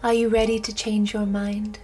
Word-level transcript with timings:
Are 0.00 0.14
you 0.14 0.28
ready 0.28 0.60
to 0.60 0.72
change 0.72 1.12
your 1.12 1.26
mind? 1.26 1.80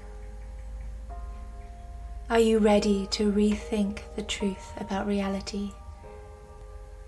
Are 2.30 2.38
you 2.38 2.58
ready 2.58 3.08
to 3.08 3.32
rethink 3.32 4.02
the 4.14 4.22
truth 4.22 4.72
about 4.78 5.08
reality? 5.08 5.72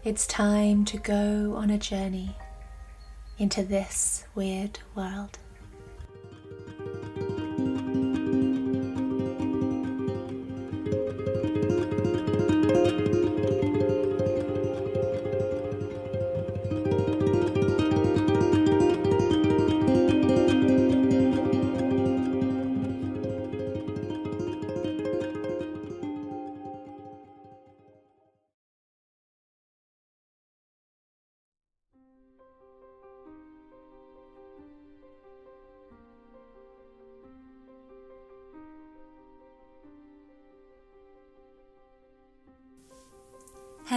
It's 0.03 0.27
time 0.27 0.85
to 0.87 0.99
go 0.99 1.55
on 1.55 1.71
a 1.71 1.79
journey 1.79 2.35
into 3.39 3.63
this 3.63 4.25
weird 4.35 4.81
world. 4.97 5.39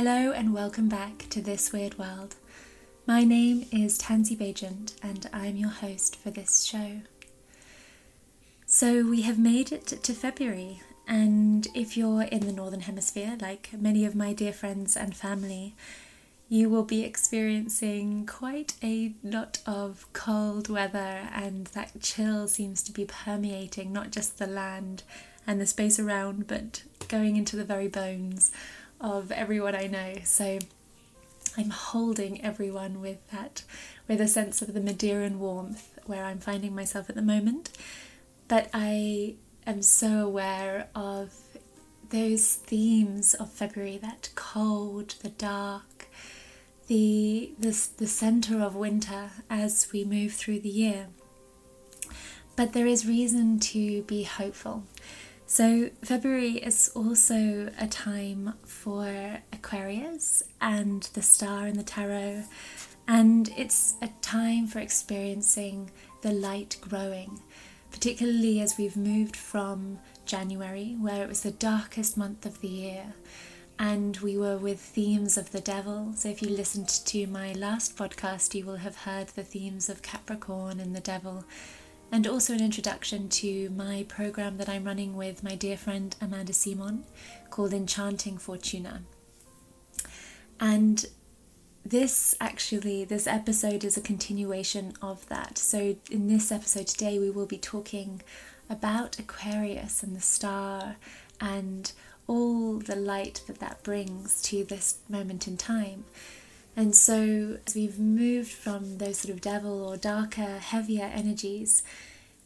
Hello 0.01 0.31
and 0.31 0.53
welcome 0.53 0.87
back 0.87 1.25
to 1.29 1.41
This 1.41 1.73
Weird 1.73 1.99
World. 1.99 2.35
My 3.05 3.25
name 3.25 3.65
is 3.69 3.97
Tansy 3.97 4.33
Bajent 4.33 4.93
and 5.03 5.29
I'm 5.33 5.57
your 5.57 5.71
host 5.71 6.15
for 6.15 6.31
this 6.31 6.63
show. 6.63 7.01
So, 8.65 9.03
we 9.03 9.23
have 9.23 9.37
made 9.37 9.73
it 9.73 9.87
to 9.87 10.13
February, 10.13 10.81
and 11.05 11.67
if 11.75 11.97
you're 11.97 12.21
in 12.21 12.45
the 12.45 12.53
Northern 12.53 12.79
Hemisphere, 12.79 13.35
like 13.41 13.71
many 13.73 14.05
of 14.05 14.15
my 14.15 14.31
dear 14.31 14.53
friends 14.53 14.95
and 14.95 15.17
family, 15.17 15.75
you 16.47 16.69
will 16.69 16.85
be 16.85 17.03
experiencing 17.03 18.25
quite 18.25 18.75
a 18.81 19.11
lot 19.21 19.59
of 19.65 20.07
cold 20.13 20.69
weather, 20.69 21.27
and 21.33 21.67
that 21.73 21.99
chill 21.99 22.47
seems 22.47 22.81
to 22.83 22.93
be 22.93 23.03
permeating 23.03 23.91
not 23.91 24.11
just 24.11 24.39
the 24.39 24.47
land 24.47 25.03
and 25.45 25.59
the 25.59 25.65
space 25.65 25.99
around, 25.99 26.47
but 26.47 26.83
going 27.09 27.35
into 27.35 27.57
the 27.57 27.65
very 27.65 27.89
bones 27.89 28.49
of 28.99 29.31
everyone 29.31 29.75
I 29.75 29.87
know. 29.87 30.15
So 30.23 30.59
I'm 31.57 31.69
holding 31.69 32.43
everyone 32.43 33.01
with 33.01 33.29
that, 33.31 33.63
with 34.07 34.21
a 34.21 34.27
sense 34.27 34.61
of 34.61 34.73
the 34.73 34.79
Madeiran 34.79 35.37
warmth 35.37 35.99
where 36.05 36.25
I'm 36.25 36.39
finding 36.39 36.75
myself 36.75 37.09
at 37.09 37.15
the 37.15 37.21
moment. 37.21 37.71
But 38.47 38.69
I 38.73 39.35
am 39.65 39.81
so 39.81 40.25
aware 40.25 40.87
of 40.95 41.33
those 42.09 42.55
themes 42.55 43.35
of 43.35 43.51
February 43.51 43.97
that 43.97 44.29
cold, 44.35 45.15
the 45.21 45.29
dark, 45.29 46.07
the, 46.87 47.51
the, 47.59 47.87
the 47.97 48.07
center 48.07 48.61
of 48.61 48.75
winter 48.75 49.29
as 49.49 49.89
we 49.93 50.03
move 50.03 50.33
through 50.33 50.61
the 50.61 50.69
year. 50.69 51.07
But 52.55 52.73
there 52.73 52.87
is 52.87 53.05
reason 53.05 53.59
to 53.59 54.01
be 54.03 54.23
hopeful. 54.23 54.83
So, 55.51 55.89
February 56.03 56.57
is 56.57 56.91
also 56.93 57.71
a 57.79 57.87
time 57.87 58.53
for 58.65 59.39
Aquarius 59.51 60.43
and 60.61 61.01
the 61.15 61.23
star 61.23 61.65
in 61.65 61.75
the 61.75 61.81
tarot, 61.81 62.43
and 63.07 63.51
it's 63.57 63.95
a 63.99 64.09
time 64.21 64.67
for 64.67 64.77
experiencing 64.77 65.89
the 66.21 66.31
light 66.31 66.77
growing, 66.81 67.41
particularly 67.89 68.61
as 68.61 68.77
we've 68.77 68.95
moved 68.95 69.35
from 69.35 69.97
January, 70.23 70.95
where 70.99 71.23
it 71.23 71.27
was 71.27 71.41
the 71.41 71.49
darkest 71.49 72.15
month 72.15 72.45
of 72.45 72.61
the 72.61 72.67
year, 72.67 73.15
and 73.79 74.17
we 74.17 74.37
were 74.37 74.57
with 74.57 74.79
themes 74.79 75.35
of 75.35 75.51
the 75.51 75.61
devil. 75.61 76.13
So, 76.15 76.29
if 76.29 76.43
you 76.43 76.49
listened 76.49 76.89
to 76.89 77.25
my 77.25 77.53
last 77.53 77.97
podcast, 77.97 78.53
you 78.53 78.67
will 78.67 78.75
have 78.75 78.97
heard 78.97 79.29
the 79.29 79.43
themes 79.43 79.89
of 79.89 80.03
Capricorn 80.03 80.79
and 80.79 80.95
the 80.95 81.01
devil 81.01 81.43
and 82.11 82.25
also 82.27 82.53
an 82.53 82.61
introduction 82.61 83.29
to 83.29 83.69
my 83.69 84.05
program 84.07 84.57
that 84.57 84.69
I'm 84.69 84.83
running 84.83 85.15
with 85.15 85.43
my 85.43 85.55
dear 85.55 85.77
friend 85.77 86.15
Amanda 86.21 86.53
Simon 86.53 87.03
called 87.49 87.73
Enchanting 87.73 88.37
Fortuna. 88.37 89.01
And 90.59 91.05
this 91.85 92.35
actually, 92.41 93.05
this 93.05 93.27
episode 93.27 93.83
is 93.83 93.95
a 93.97 94.01
continuation 94.01 94.93
of 95.01 95.27
that. 95.29 95.57
So, 95.57 95.95
in 96.11 96.27
this 96.27 96.51
episode 96.51 96.87
today, 96.87 97.19
we 97.19 97.29
will 97.29 97.45
be 97.45 97.57
talking 97.57 98.21
about 98.69 99.17
Aquarius 99.19 100.03
and 100.03 100.15
the 100.15 100.21
star 100.21 100.97
and 101.39 101.91
all 102.27 102.77
the 102.77 102.95
light 102.95 103.41
that 103.47 103.59
that 103.59 103.81
brings 103.81 104.41
to 104.43 104.63
this 104.63 104.99
moment 105.09 105.47
in 105.47 105.57
time. 105.57 106.05
And 106.79 106.95
so, 106.95 107.57
as 107.67 107.75
we've 107.75 107.99
moved 107.99 108.53
from 108.53 108.99
those 108.99 109.17
sort 109.19 109.33
of 109.33 109.41
devil 109.41 109.85
or 109.85 109.97
darker, 109.97 110.59
heavier 110.59 111.11
energies, 111.13 111.83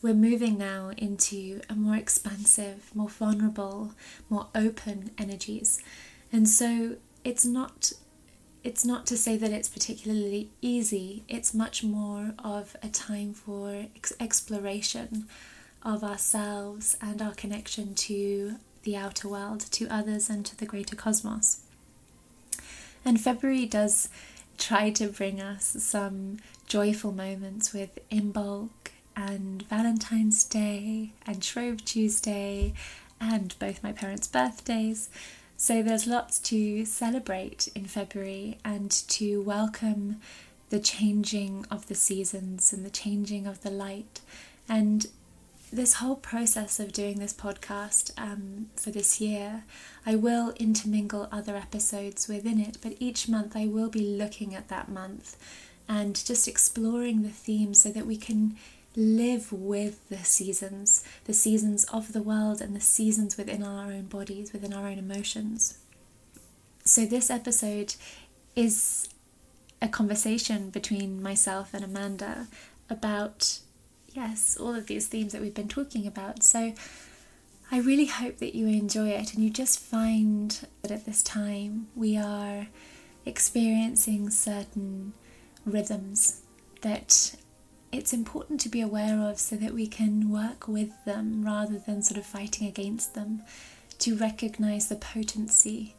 we're 0.01 0.15
moving 0.15 0.57
now 0.57 0.89
into 0.97 1.61
a 1.69 1.75
more 1.75 1.95
expansive, 1.95 2.89
more 2.95 3.09
vulnerable, 3.09 3.93
more 4.31 4.47
open 4.55 5.11
energies. 5.19 5.83
And 6.31 6.49
so, 6.49 6.95
it's 7.23 7.45
not 7.45 7.93
it's 8.63 8.83
not 8.83 9.05
to 9.05 9.17
say 9.17 9.37
that 9.37 9.51
it's 9.51 9.69
particularly 9.69 10.49
easy, 10.63 11.23
it's 11.27 11.53
much 11.53 11.83
more 11.83 12.33
of 12.39 12.75
a 12.81 12.87
time 12.87 13.35
for 13.35 13.85
ex- 13.95 14.13
exploration 14.19 15.27
of 15.83 16.03
ourselves 16.03 16.97
and 16.99 17.21
our 17.21 17.35
connection 17.35 17.93
to 18.09 18.55
the 18.81 18.97
outer 18.97 19.27
world, 19.27 19.59
to 19.73 19.87
others, 19.89 20.27
and 20.27 20.43
to 20.47 20.57
the 20.57 20.65
greater 20.65 20.95
cosmos. 20.95 21.62
And 23.05 23.19
February 23.19 23.65
does 23.65 24.09
try 24.57 24.89
to 24.91 25.07
bring 25.07 25.41
us 25.41 25.75
some 25.79 26.37
joyful 26.67 27.11
moments 27.11 27.73
with 27.73 27.99
Imbolc 28.09 28.69
and 29.15 29.63
Valentine's 29.63 30.43
Day 30.43 31.11
and 31.25 31.43
Shrove 31.43 31.83
Tuesday 31.85 32.73
and 33.19 33.55
both 33.59 33.83
my 33.83 33.91
parents' 33.91 34.27
birthdays. 34.27 35.09
So 35.57 35.81
there's 35.81 36.07
lots 36.07 36.39
to 36.39 36.85
celebrate 36.85 37.67
in 37.75 37.85
February 37.85 38.57
and 38.65 38.91
to 38.91 39.41
welcome 39.41 40.19
the 40.69 40.79
changing 40.79 41.65
of 41.69 41.87
the 41.87 41.95
seasons 41.95 42.73
and 42.73 42.85
the 42.85 42.89
changing 42.89 43.45
of 43.47 43.61
the 43.61 43.69
light. 43.69 44.21
And 44.67 45.07
this 45.73 45.95
whole 45.95 46.15
process 46.15 46.79
of 46.79 46.93
doing 46.93 47.17
this 47.17 47.33
podcast 47.33 48.11
um, 48.17 48.67
for 48.75 48.91
this 48.91 49.19
year, 49.19 49.63
I 50.05 50.15
will 50.15 50.51
intermingle 50.57 51.27
other 51.31 51.55
episodes 51.55 52.27
within 52.27 52.59
it, 52.59 52.77
but 52.81 52.95
each 52.99 53.27
month 53.27 53.55
I 53.55 53.65
will 53.65 53.89
be 53.89 54.01
looking 54.01 54.53
at 54.53 54.67
that 54.67 54.87
month 54.87 55.35
and 55.89 56.23
just 56.25 56.47
exploring 56.47 57.23
the 57.23 57.29
theme 57.29 57.73
so 57.73 57.89
that 57.89 58.05
we 58.05 58.17
can 58.17 58.55
live 58.95 59.51
with 59.51 60.07
the 60.09 60.19
seasons, 60.19 61.03
the 61.25 61.33
seasons 61.33 61.85
of 61.85 62.13
the 62.13 62.21
world 62.21 62.61
and 62.61 62.75
the 62.75 62.79
seasons 62.79 63.35
within 63.35 63.63
our 63.63 63.91
own 63.91 64.03
bodies, 64.03 64.53
within 64.53 64.73
our 64.73 64.87
own 64.87 64.99
emotions. 64.99 65.79
So, 66.85 67.05
this 67.05 67.31
episode 67.31 67.95
is 68.55 69.09
a 69.81 69.87
conversation 69.87 70.69
between 70.69 71.23
myself 71.23 71.73
and 71.73 71.83
Amanda 71.83 72.47
about 72.89 73.59
yes, 74.13 74.57
all 74.57 74.75
of 74.75 74.87
these 74.87 75.07
themes 75.07 75.33
that 75.33 75.41
we've 75.41 75.53
been 75.53 75.67
talking 75.67 76.07
about. 76.07 76.43
So 76.43 76.73
I 77.71 77.79
really 77.79 78.05
hope 78.05 78.37
that 78.37 78.55
you 78.55 78.67
enjoy 78.67 79.09
it 79.09 79.33
and 79.33 79.43
you 79.43 79.49
just 79.49 79.79
find 79.79 80.67
that 80.81 80.91
at 80.91 81.05
this 81.05 81.23
time 81.23 81.87
we 81.95 82.17
are 82.17 82.67
experiencing 83.25 84.29
certain 84.29 85.13
rhythms 85.65 86.41
that 86.81 87.35
it's 87.91 88.11
important 88.11 88.59
to 88.61 88.69
be 88.69 88.81
aware 88.81 89.19
of 89.19 89.39
so 89.39 89.55
that 89.55 89.73
we 89.73 89.87
can 89.87 90.29
work 90.29 90.67
with 90.67 90.91
them 91.05 91.43
rather 91.45 91.77
than 91.77 92.01
sort 92.01 92.17
of 92.17 92.25
fighting 92.25 92.67
against 92.67 93.13
them, 93.13 93.43
to 93.99 94.15
recognize 94.15 94.89
the 94.89 94.95
potency 94.95 95.95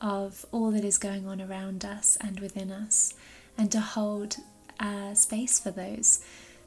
of 0.00 0.46
all 0.52 0.70
that 0.70 0.84
is 0.84 0.98
going 0.98 1.26
on 1.26 1.40
around 1.40 1.84
us 1.84 2.16
and 2.20 2.40
within 2.40 2.70
us, 2.70 3.14
and 3.58 3.70
to 3.72 3.80
hold 3.80 4.36
uh, 4.80 5.14
space 5.14 5.58
for 5.58 5.70
those. 5.70 6.24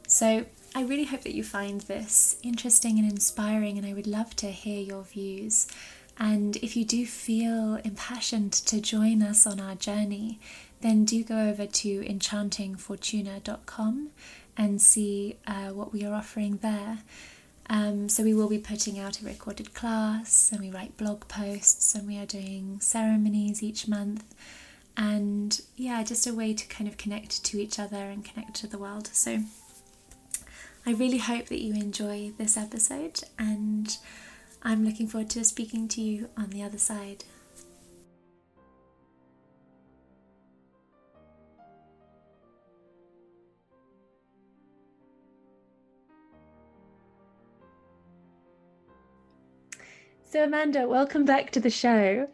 So, 0.08 0.46
I 0.78 0.82
really 0.82 1.06
hope 1.06 1.22
that 1.22 1.34
you 1.34 1.42
find 1.42 1.80
this 1.82 2.36
interesting 2.44 3.00
and 3.00 3.10
inspiring, 3.10 3.78
and 3.78 3.88
I 3.88 3.94
would 3.94 4.08
love 4.08 4.36
to 4.36 4.48
hear 4.48 4.82
your 4.82 5.04
views. 5.04 5.68
And 6.18 6.58
if 6.58 6.76
you 6.76 6.84
do 6.84 7.06
feel 7.06 7.76
impassioned 7.86 8.52
to 8.52 8.82
join 8.82 9.24
us 9.24 9.48
on 9.48 9.62
our 9.62 9.76
journey, 9.76 10.38
then 10.82 11.06
do 11.06 11.24
go 11.24 11.48
over 11.48 11.66
to 11.66 12.04
enchantingfortuna.com 12.04 14.10
and 14.58 14.82
see 14.82 15.38
uh, 15.48 15.70
what 15.70 15.94
we 15.94 16.04
are 16.04 16.14
offering 16.14 16.58
there. 16.58 16.98
Um, 17.70 18.10
so, 18.10 18.24
we 18.24 18.34
will 18.34 18.50
be 18.50 18.60
putting 18.60 19.00
out 19.00 19.22
a 19.22 19.26
recorded 19.26 19.74
class, 19.74 20.52
and 20.52 20.60
we 20.60 20.70
write 20.70 20.98
blog 20.98 21.30
posts, 21.30 21.96
and 21.96 22.06
we 22.06 22.20
are 22.20 22.26
doing 22.26 22.82
ceremonies 22.82 23.64
each 23.64 23.88
month. 23.88 24.26
And 24.98 25.62
yeah, 25.78 26.04
just 26.04 26.28
a 26.28 26.34
way 26.34 26.54
to 26.54 26.68
kind 26.68 26.90
of 26.90 26.98
connect 26.98 27.46
to 27.46 27.62
each 27.62 27.80
other 27.80 27.96
and 27.96 28.26
connect 28.26 28.56
to 28.56 28.68
the 28.68 28.78
world. 28.78 29.10
So, 29.14 29.40
I 30.88 30.92
really 30.92 31.18
hope 31.18 31.48
that 31.48 31.64
you 31.64 31.74
enjoy 31.74 32.32
this 32.38 32.58
episode, 32.58 33.22
and 33.40 33.98
I'm 34.62 34.86
looking 34.86 35.08
forward 35.08 35.32
to 35.32 35.44
speaking 35.44 35.88
to 35.88 36.02
you 36.02 36.30
on 36.38 36.52
the 36.52 36.62
other 36.62 36.78
side. 36.78 37.24
So, 50.30 50.44
Amanda, 50.44 50.88
welcome 50.88 51.26
back 51.26 51.50
to 51.52 51.60
the 51.60 51.72
show. 51.72 52.28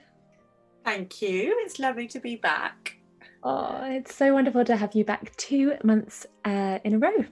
Thank 0.84 1.22
you. 1.22 1.56
It's 1.64 1.80
lovely 1.80 2.08
to 2.10 2.20
be 2.20 2.36
back. 2.36 2.98
Oh, 3.44 3.80
it's 3.84 4.14
so 4.14 4.34
wonderful 4.34 4.66
to 4.66 4.76
have 4.76 4.94
you 4.94 5.06
back 5.06 5.34
two 5.38 5.76
months 5.86 6.26
uh, 6.44 6.80
in 6.84 6.96
a 6.96 7.00
row. 7.00 7.26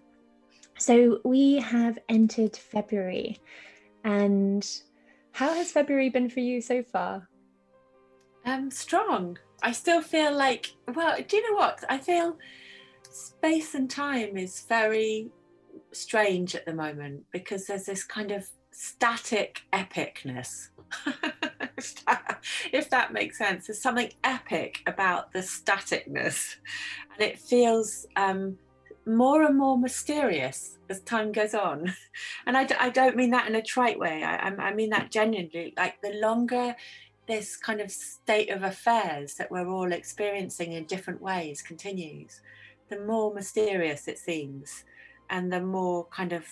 So, 0.80 1.20
we 1.26 1.58
have 1.58 2.00
entered 2.08 2.56
February, 2.56 3.42
and 4.06 4.66
how 5.34 5.54
has 5.54 5.74
February 5.74 6.10
been 6.10 6.30
for 6.30 6.40
you 6.40 6.62
so 6.62 6.84
far? 6.84 7.28
Um, 8.46 8.72
strong. 8.72 9.38
I 9.62 9.74
still 9.74 10.02
feel 10.02 10.34
like, 10.34 10.74
well, 10.96 11.18
do 11.28 11.36
you 11.36 11.52
know 11.52 11.58
what? 11.58 11.84
I 11.90 11.98
feel 11.98 12.38
space 13.12 13.76
and 13.76 13.90
time 13.90 14.38
is 14.38 14.66
very 14.70 15.30
strange 15.92 16.56
at 16.56 16.66
the 16.66 16.74
moment 16.74 17.26
because 17.32 17.66
there's 17.66 17.86
this 17.86 18.06
kind 18.06 18.32
of 18.32 18.48
static 18.72 19.62
epicness. 19.74 20.70
if, 21.78 22.06
that, 22.06 22.44
if, 22.72 22.90
that, 22.90 23.12
makes 23.12 23.38
sense, 23.38 23.68
there's 23.68 23.82
something 23.82 24.12
epic 24.24 24.82
about 24.88 25.34
the 25.34 25.40
staticness, 25.40 26.56
and 27.14 27.22
it 27.22 27.38
feels 27.38 28.06
um, 28.16 28.58
more 29.10 29.44
and 29.44 29.58
more 29.58 29.78
mysterious 29.78 30.78
as 30.90 31.02
time 31.02 31.32
goes 31.32 31.54
on. 31.54 31.94
And 32.46 32.58
I, 32.58 32.68
I 32.80 32.90
don't 32.90 33.16
mean 33.16 33.32
that 33.32 33.48
in 33.48 33.56
a 33.56 33.62
trite 33.62 34.00
way. 34.00 34.24
I, 34.24 34.50
I 34.50 34.74
mean 34.74 34.90
that 34.90 35.12
genuinely. 35.12 35.74
Like 35.78 36.02
the 36.02 36.14
longer 36.14 36.76
this 37.28 37.56
kind 37.56 37.80
of 37.80 37.92
state 37.92 38.50
of 38.50 38.64
affairs 38.64 39.36
that 39.36 39.52
we're 39.52 39.70
all 39.70 39.92
experiencing 39.92 40.74
in 40.74 40.86
different 40.86 41.22
ways 41.22 41.62
continues, 41.62 42.42
the 42.90 43.00
more 43.02 43.34
mysterious 43.34 44.08
it 44.08 44.18
seems, 44.18 44.84
and 45.30 45.54
the 45.54 45.62
more 45.62 46.06
kind 46.08 46.34
of 46.34 46.46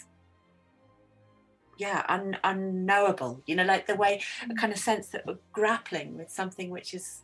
yeah 1.77 2.03
un, 2.09 2.35
unknowable 2.43 3.41
you 3.45 3.55
know 3.55 3.63
like 3.63 3.85
the 3.85 3.95
way 3.95 4.19
a 4.43 4.47
mm. 4.47 4.57
kind 4.57 4.73
of 4.73 4.79
sense 4.79 5.09
that 5.09 5.25
we're 5.27 5.37
grappling 5.51 6.17
with 6.17 6.29
something 6.29 6.71
which 6.71 6.93
is 6.93 7.21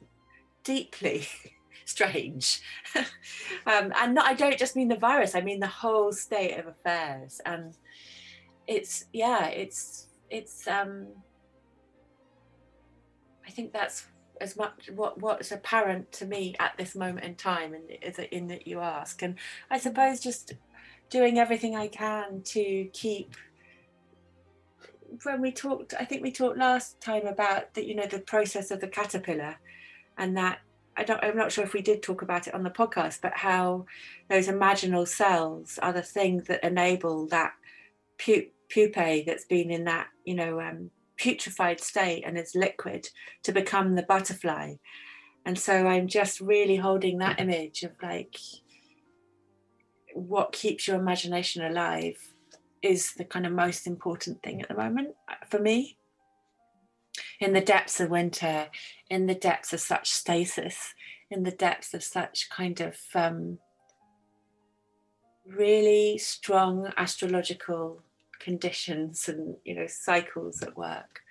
deeply 0.64 1.28
strange. 1.86 2.62
Um, 3.66 3.94
and 3.96 4.16
not, 4.16 4.26
i 4.26 4.34
don't 4.34 4.58
just 4.58 4.76
mean 4.76 4.90
the 4.90 4.98
virus 4.98 5.36
i 5.36 5.42
mean 5.42 5.60
the 5.60 5.68
whole 5.68 6.12
state 6.12 6.58
of 6.58 6.68
affairs. 6.68 7.40
And 7.46 7.74
it's 8.68 9.06
yeah 9.14 9.48
it's 9.48 10.08
it's 10.30 10.68
um 10.68 11.08
i 13.46 13.52
think 13.52 13.72
that's 13.72 14.08
as 14.42 14.58
much 14.58 14.90
what 14.96 15.20
what's 15.22 15.52
apparent 15.52 16.12
to 16.14 16.26
me 16.26 16.56
at 16.60 16.74
this 16.78 16.96
moment 16.96 17.26
in 17.26 17.36
time 17.36 17.74
and 17.74 17.84
is 18.02 18.20
in 18.32 18.48
that 18.48 18.68
you 18.68 18.80
ask. 18.80 19.22
And 19.22 19.36
i 19.70 19.78
suppose 19.78 20.20
just 20.20 20.54
doing 21.10 21.40
everything 21.40 21.76
i 21.76 21.88
can 21.88 22.42
to 22.44 22.90
keep 22.94 23.36
when 25.24 25.42
we 25.42 25.52
talked, 25.52 25.94
I 26.00 26.06
think 26.06 26.24
we 26.24 26.32
talked 26.32 26.58
last 26.58 27.00
time 27.00 27.28
about 27.28 27.74
that, 27.76 27.86
you 27.86 27.96
know, 27.96 28.08
the 28.08 28.20
process 28.20 28.72
of 28.72 28.80
the 28.82 28.88
caterpillar 28.88 29.58
and 30.18 30.36
that 30.38 30.60
I 30.96 31.04
don't, 31.04 31.24
I'm 31.24 31.38
not 31.38 31.52
sure 31.52 31.64
if 31.64 31.74
we 31.74 31.82
did 31.82 32.04
talk 32.04 32.22
about 32.22 32.48
it 32.48 32.54
on 32.54 32.64
the 32.64 32.70
podcast, 32.70 33.20
but 33.22 33.34
how 33.36 33.86
those 34.30 34.48
imaginal 34.48 35.08
cells 35.08 35.80
are 35.82 35.94
the 35.94 36.02
things 36.02 36.46
that 36.48 36.64
enable 36.64 37.28
that 37.28 37.54
pu- 38.18 38.48
pupae 38.70 39.24
that's 39.26 39.46
been 39.46 39.72
in 39.72 39.86
that, 39.86 40.08
you 40.24 40.36
know, 40.36 40.60
um, 40.60 40.92
putrefied 41.20 41.80
state 41.80 42.24
and 42.26 42.38
is 42.38 42.56
liquid 42.56 43.08
to 43.44 43.52
become 43.52 43.96
the 43.96 44.04
butterfly. 44.04 44.76
And 45.46 45.58
so 45.58 45.88
I'm 45.88 46.08
just 46.08 46.40
really 46.40 46.78
holding 46.78 47.18
that 47.20 47.40
image 47.40 47.84
of 47.84 47.92
like 48.02 48.38
what 50.14 50.52
keeps 50.52 50.88
your 50.88 50.98
imagination 50.98 51.64
alive 51.64 52.18
is 52.82 53.14
the 53.14 53.26
kind 53.26 53.46
of 53.46 53.52
most 53.52 53.88
important 53.88 54.42
thing 54.44 54.62
at 54.62 54.68
the 54.68 54.76
moment 54.76 55.16
uh, 55.30 55.46
for 55.50 55.60
me. 55.60 55.98
In 57.44 57.52
the 57.52 57.62
depths 57.62 58.00
of 58.00 58.10
winter, 58.10 58.68
in 59.10 59.26
the 59.26 59.36
depths 59.36 59.74
of 59.74 59.82
such 59.82 60.10
stasis, 60.10 60.94
in 61.30 61.44
the 61.44 61.52
depths 61.52 61.94
of 61.94 62.02
such 62.02 62.50
kind 62.50 62.80
of 62.80 62.98
um, 63.14 63.58
really 65.46 66.18
strong 66.18 66.94
astrological 66.96 68.02
conditions 68.40 69.28
and 69.28 69.58
you 69.66 69.76
know 69.76 69.88
cycles 69.88 70.62
at 70.62 70.78
work. 70.78 71.22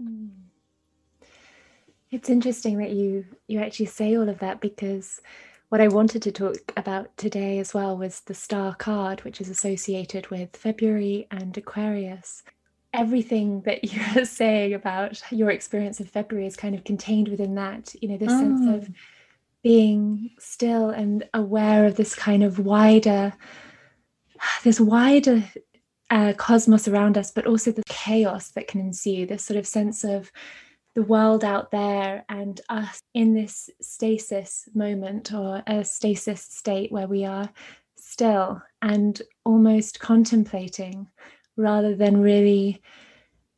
Mm. 0.00 0.30
It's 2.12 2.30
interesting 2.30 2.78
that 2.78 2.90
you 2.90 3.24
you 3.48 3.58
actually 3.58 3.86
say 3.86 4.16
all 4.16 4.28
of 4.28 4.38
that 4.38 4.60
because 4.60 5.20
what 5.68 5.80
I 5.80 5.88
wanted 5.88 6.22
to 6.22 6.32
talk 6.32 6.72
about 6.76 7.14
today 7.16 7.58
as 7.58 7.74
well 7.74 7.96
was 7.96 8.20
the 8.20 8.34
star 8.34 8.74
card, 8.74 9.24
which 9.24 9.40
is 9.40 9.50
associated 9.50 10.28
with 10.28 10.56
February 10.56 11.26
and 11.30 11.56
Aquarius. 11.58 12.44
Everything 12.92 13.62
that 13.62 13.84
you're 13.84 14.24
saying 14.24 14.74
about 14.74 15.20
your 15.30 15.50
experience 15.50 16.00
of 16.00 16.08
February 16.08 16.46
is 16.46 16.56
kind 16.56 16.74
of 16.74 16.84
contained 16.84 17.28
within 17.28 17.54
that, 17.56 17.94
you 18.00 18.08
know, 18.08 18.16
this 18.16 18.30
sense 18.30 18.60
of 18.66 18.88
mm. 18.88 18.94
being 19.62 20.30
still 20.38 20.90
and 20.90 21.28
aware 21.34 21.86
of 21.86 21.96
this 21.96 22.14
kind 22.14 22.42
of 22.42 22.58
wider, 22.58 23.32
this 24.64 24.80
wider 24.80 25.44
uh, 26.10 26.32
cosmos 26.36 26.88
around 26.88 27.18
us, 27.18 27.30
but 27.30 27.46
also 27.46 27.70
the 27.70 27.82
chaos 27.88 28.50
that 28.52 28.68
can 28.68 28.80
ensue, 28.80 29.26
this 29.26 29.44
sort 29.44 29.58
of 29.58 29.66
sense 29.66 30.04
of 30.04 30.30
the 30.94 31.02
world 31.02 31.44
out 31.44 31.70
there 31.70 32.24
and 32.28 32.60
us 32.68 33.00
in 33.14 33.34
this 33.34 33.70
stasis 33.80 34.68
moment 34.74 35.32
or 35.32 35.62
a 35.66 35.84
stasis 35.84 36.42
state 36.42 36.90
where 36.90 37.06
we 37.06 37.24
are 37.24 37.48
still 37.96 38.60
and 38.82 39.22
almost 39.44 40.00
contemplating 40.00 41.06
rather 41.58 41.94
than 41.94 42.22
really 42.22 42.80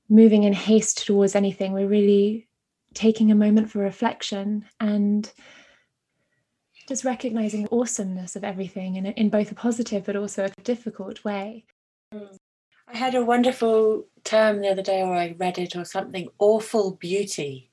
moving 0.08 0.43
in 0.43 0.52
haste 0.52 1.06
towards 1.06 1.37
anything. 1.37 1.73
We're 1.73 1.87
really 1.87 2.49
taking 2.94 3.31
a 3.31 3.37
moment 3.37 3.70
for 3.70 3.79
reflection 3.79 4.64
and 4.81 5.31
just 6.88 7.05
recognizing 7.05 7.62
the 7.62 7.70
awesomeness 7.70 8.35
of 8.35 8.43
everything 8.43 8.97
in, 8.97 9.06
in 9.06 9.29
both 9.29 9.52
a 9.52 9.55
positive 9.55 10.05
but 10.05 10.17
also 10.17 10.47
a 10.47 10.62
difficult 10.62 11.25
way. 11.25 11.64
I 12.12 12.97
had 12.97 13.14
a 13.14 13.25
wonderful 13.25 14.09
term 14.25 14.61
the 14.61 14.71
other 14.71 14.83
day, 14.83 15.00
or 15.02 15.14
I 15.14 15.37
read 15.38 15.59
it 15.59 15.76
or 15.76 15.85
something. 15.85 16.28
Awful 16.40 16.97
beauty, 16.97 17.71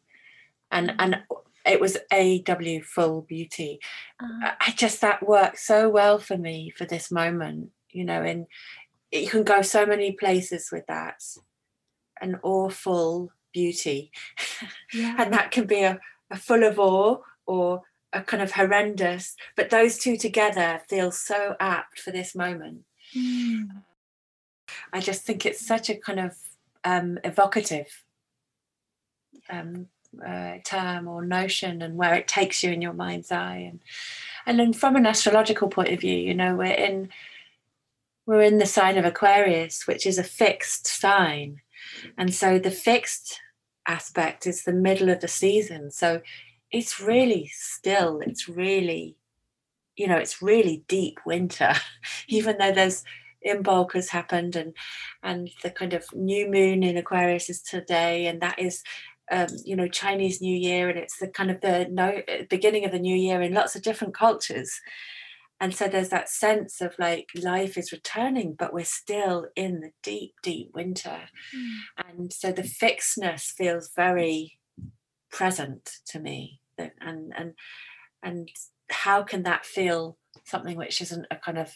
and 0.69 0.93
and 0.99 1.23
it 1.65 1.81
was 1.81 1.97
A 2.13 2.43
W 2.43 2.83
full 2.83 3.23
beauty. 3.23 3.79
Uh, 4.21 4.51
I 4.61 4.73
just 4.77 5.01
that 5.01 5.27
worked 5.27 5.57
so 5.57 5.89
well 5.89 6.19
for 6.19 6.37
me 6.37 6.69
for 6.69 6.85
this 6.85 7.09
moment. 7.09 7.71
You 7.89 8.05
know, 8.05 8.21
and 8.21 8.45
you 9.11 9.27
can 9.27 9.43
go 9.43 9.61
so 9.61 9.85
many 9.85 10.11
places 10.11 10.69
with 10.71 10.85
that. 10.87 11.23
An 12.19 12.39
awful 12.43 13.31
beauty, 13.53 14.11
yeah. 14.93 15.15
and 15.19 15.33
that 15.33 15.51
can 15.51 15.65
be 15.65 15.83
a, 15.83 15.99
a 16.31 16.37
full 16.37 16.63
of 16.63 16.79
awe 16.79 17.17
or 17.45 17.83
a 18.11 18.21
kind 18.21 18.41
of 18.41 18.53
horrendous. 18.53 19.35
But 19.55 19.69
those 19.69 19.97
two 19.97 20.17
together 20.17 20.81
feel 20.89 21.11
so 21.11 21.55
apt 21.59 21.99
for 21.99 22.11
this 22.11 22.35
moment. 22.35 22.85
Mm. 23.15 23.83
I 24.91 24.99
just 24.99 25.23
think 25.23 25.45
it's 25.45 25.65
such 25.65 25.89
a 25.89 25.95
kind 25.95 26.19
of 26.19 26.35
um, 26.83 27.19
evocative 27.23 28.03
um, 29.49 29.87
uh, 30.25 30.55
term 30.65 31.07
or 31.07 31.23
notion, 31.23 31.81
and 31.81 31.97
where 31.97 32.15
it 32.15 32.27
takes 32.27 32.63
you 32.63 32.71
in 32.71 32.81
your 32.81 32.93
mind's 32.93 33.31
eye, 33.31 33.67
and 33.69 33.79
and 34.45 34.59
then 34.59 34.73
from 34.73 34.95
an 34.95 35.05
astrological 35.05 35.67
point 35.67 35.89
of 35.89 35.99
view, 35.99 36.15
you 36.15 36.33
know, 36.33 36.55
we're 36.55 36.65
in 36.65 37.09
we're 38.27 38.43
in 38.43 38.59
the 38.59 38.67
sign 38.67 38.97
of 38.97 39.05
Aquarius, 39.05 39.87
which 39.87 40.05
is 40.05 40.19
a 40.19 40.23
fixed 40.23 40.85
sign, 40.85 41.61
and 42.17 42.33
so 42.33 42.59
the 42.59 42.69
fixed 42.69 43.39
aspect 43.87 44.45
is 44.45 44.63
the 44.63 44.73
middle 44.73 45.09
of 45.09 45.21
the 45.21 45.27
season. 45.27 45.89
So 45.89 46.21
it's 46.71 46.99
really 46.99 47.47
still. 47.47 48.19
It's 48.19 48.47
really 48.47 49.15
you 49.97 50.07
know 50.07 50.17
it's 50.17 50.41
really 50.41 50.83
deep 50.87 51.19
winter 51.25 51.73
even 52.27 52.57
though 52.57 52.71
there's 52.71 53.03
Imbolc 53.45 53.93
has 53.93 54.09
happened 54.09 54.55
and 54.55 54.73
and 55.23 55.49
the 55.63 55.69
kind 55.69 55.93
of 55.93 56.05
new 56.13 56.49
moon 56.49 56.83
in 56.83 56.97
Aquarius 56.97 57.49
is 57.49 57.61
today 57.61 58.27
and 58.27 58.41
that 58.41 58.59
is 58.59 58.83
um, 59.31 59.47
you 59.65 59.75
know 59.75 59.87
Chinese 59.87 60.41
New 60.41 60.55
Year 60.55 60.89
and 60.89 60.97
it's 60.97 61.17
the 61.17 61.27
kind 61.27 61.51
of 61.51 61.61
the 61.61 61.87
no, 61.89 62.21
beginning 62.49 62.85
of 62.85 62.91
the 62.91 62.99
new 62.99 63.15
year 63.15 63.41
in 63.41 63.53
lots 63.53 63.75
of 63.75 63.81
different 63.81 64.13
cultures 64.13 64.79
and 65.59 65.73
so 65.73 65.87
there's 65.87 66.09
that 66.09 66.29
sense 66.29 66.81
of 66.81 66.93
like 66.99 67.29
life 67.35 67.77
is 67.77 67.91
returning 67.91 68.55
but 68.57 68.73
we're 68.73 68.85
still 68.85 69.47
in 69.55 69.79
the 69.79 69.91
deep 70.03 70.33
deep 70.41 70.71
winter 70.73 71.21
mm. 71.55 71.77
and 72.07 72.31
so 72.31 72.51
the 72.51 72.63
fixedness 72.63 73.51
feels 73.51 73.91
very 73.95 74.59
present 75.31 75.97
to 76.05 76.19
me 76.19 76.59
and 76.77 77.33
and 77.35 77.53
and 78.23 78.49
how 78.89 79.23
can 79.23 79.43
that 79.43 79.65
feel 79.65 80.17
something 80.45 80.77
which 80.77 81.01
isn't 81.01 81.25
a 81.29 81.35
kind 81.35 81.57
of 81.57 81.73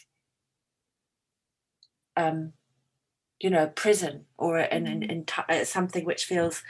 um, 2.16 2.52
you 3.42 3.50
know, 3.50 3.64
a 3.64 3.68
prison 3.68 4.26
or 4.38 4.58
an, 4.58 4.86
an, 4.86 5.02
an, 5.02 5.24
uh, 5.48 5.64
something 5.64 6.04
which 6.04 6.24
feels 6.24 6.62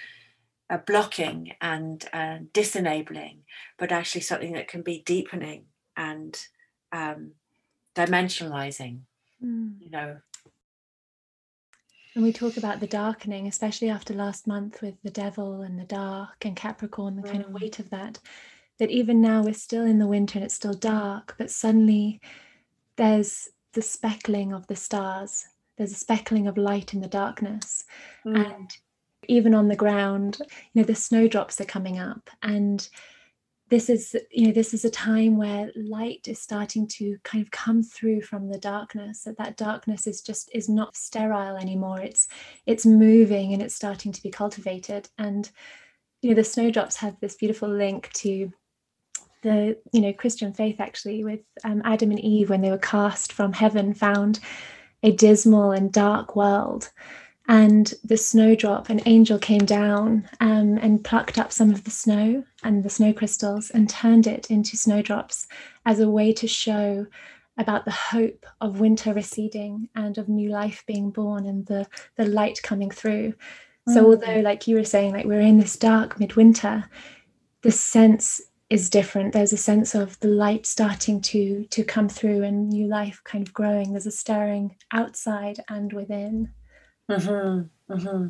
uh, 0.71 0.79
blocking 0.79 1.53
and 1.61 2.07
uh, 2.13 2.39
disenabling, 2.53 3.41
but 3.79 3.93
actually 3.93 4.23
something 4.23 4.53
that 4.55 4.69
can 4.69 4.83
be 4.83 5.03
deepening 5.05 5.67
and 5.97 6.47
um, 6.93 7.33
dimensionalizing, 7.95 9.01
mm. 9.43 9.75
you 9.81 9.91
know. 9.91 10.19
And 12.15 12.23
we 12.23 12.33
talk 12.33 12.59
about 12.59 12.81
the 12.81 12.87
darkening, 12.87 13.47
especially 13.47 13.89
after 13.89 14.13
last 14.13 14.47
month 14.47 14.83
with 14.83 14.95
the 15.03 15.11
devil 15.11 15.63
and 15.63 15.79
the 15.79 15.85
dark 15.85 16.45
and 16.45 16.55
Capricorn, 16.55 17.17
the 17.17 17.23
mm. 17.23 17.31
kind 17.31 17.45
of 17.45 17.51
mm. 17.51 17.61
weight 17.61 17.79
of 17.79 17.91
that. 17.91 18.19
That 18.79 18.91
even 18.91 19.21
now 19.21 19.43
we're 19.43 19.55
still 19.55 19.85
in 19.85 19.99
the 19.99 20.07
winter 20.07 20.39
and 20.39 20.45
it's 20.45 20.55
still 20.55 20.75
dark, 20.75 21.35
but 21.39 21.51
suddenly 21.51 22.21
there's 22.97 23.49
the 23.75 23.83
speckling 23.83 24.53
of 24.53 24.67
the 24.67 24.77
stars 24.77 25.47
there's 25.77 25.93
a 25.93 25.97
speckling 25.97 26.47
of 26.47 26.57
light 26.57 26.95
in 26.95 27.01
the 27.01 27.09
darkness 27.09 27.85
mm. 28.27 28.37
and 28.37 28.77
even 29.29 29.55
on 29.55 29.69
the 29.69 29.77
ground 29.77 30.39
you 30.41 30.81
know 30.81 30.85
the 30.85 30.95
snowdrops 30.95 31.61
are 31.61 31.67
coming 31.67 31.99
up 31.99 32.31
and 32.43 32.89
this 33.73 33.89
is 33.89 34.15
you 34.31 34.47
know 34.47 34.53
this 34.53 34.75
is 34.75 34.85
a 34.85 34.91
time 34.91 35.39
where 35.39 35.73
light 35.75 36.29
is 36.29 36.39
starting 36.39 36.87
to 36.87 37.17
kind 37.25 37.43
of 37.43 37.51
come 37.51 37.83
through 37.83 38.21
from 38.21 38.51
the 38.51 38.59
darkness 38.59 39.23
that 39.23 39.39
that 39.39 39.57
darkness 39.57 40.07
is 40.07 40.21
just 40.21 40.51
is 40.53 40.69
not 40.69 40.95
sterile 40.95 41.57
anymore 41.57 41.99
it's 41.99 42.29
it's 42.67 42.85
moving 42.85 43.55
and 43.55 43.63
it's 43.63 43.75
starting 43.75 44.13
to 44.13 44.23
be 44.23 44.29
cultivated 44.29 45.09
and 45.17 45.51
you 46.21 46.29
know 46.29 46.37
the 46.37 46.45
snowdrops 46.45 46.97
have 46.97 47.19
this 47.21 47.35
beautiful 47.35 47.69
link 47.69 48.13
to 48.13 48.53
the 49.43 49.75
you 49.91 50.03
know 50.03 50.13
christian 50.13 50.53
faith 50.53 50.79
actually 50.79 51.25
with 51.25 51.41
um, 51.65 51.81
adam 51.87 52.11
and 52.11 52.21
eve 52.21 52.51
when 52.51 52.61
they 52.61 52.71
were 52.71 52.77
cast 52.77 53.33
from 53.33 53.55
heaven 53.55 53.95
found 53.95 54.39
a 55.03 55.13
dismal 55.13 55.73
and 55.73 55.93
dark 55.93 56.37
world. 56.37 56.91
And 57.49 57.93
the 58.05 58.17
snowdrop, 58.17 58.89
an 58.89 59.01
angel 59.05 59.39
came 59.39 59.65
down 59.65 60.29
um, 60.41 60.79
and 60.79 61.05
plucked 61.05 61.39
up 61.39 61.53
some 61.53 61.71
of 61.71 61.85
the 61.85 61.91
snow 61.91 62.45
and 62.63 62.85
the 62.85 62.91
snow 62.91 63.13
crystals 63.13 63.71
and 63.71 63.89
turned 63.89 64.27
it 64.27 64.51
into 64.51 64.77
snowdrops 64.77 65.49
as 65.85 65.99
a 65.99 66.09
way 66.09 66.33
to 66.35 66.47
show 66.47 67.07
about 67.59 67.85
the 67.85 67.91
hope 67.91 68.47
of 68.61 68.81
winter 68.81 69.13
receding 69.13 69.89
and 69.95 70.19
of 70.19 70.29
new 70.29 70.51
life 70.51 70.85
being 70.87 71.11
born 71.11 71.47
and 71.47 71.67
the, 71.67 71.87
the 72.17 72.25
light 72.25 72.61
coming 72.63 72.91
through. 72.91 73.35
So, 73.89 74.05
mm. 74.05 74.07
although, 74.07 74.41
like 74.41 74.69
you 74.69 74.77
were 74.77 74.85
saying, 74.85 75.13
like 75.13 75.27
we're 75.27 75.41
in 75.41 75.59
this 75.59 75.77
dark 75.77 76.21
midwinter, 76.21 76.85
the 77.63 77.73
sense 77.73 78.41
is 78.71 78.89
different 78.89 79.35
there's 79.35 79.53
a 79.53 79.57
sense 79.59 79.95
of 79.95 80.19
the 80.21 80.29
light 80.29 80.65
starting 80.65 81.21
to 81.21 81.67
to 81.67 81.85
come 81.85 82.09
through 82.09 82.43
and 82.43 82.71
new 82.71 82.87
life 82.87 83.21
kind 83.23 83.47
of 83.47 83.53
growing 83.53 83.91
there's 83.91 84.07
a 84.07 84.11
stirring 84.11 84.75
outside 84.93 85.61
and 85.69 85.93
within 85.93 86.49
mm-hmm, 87.11 87.93
mm-hmm. 87.93 88.29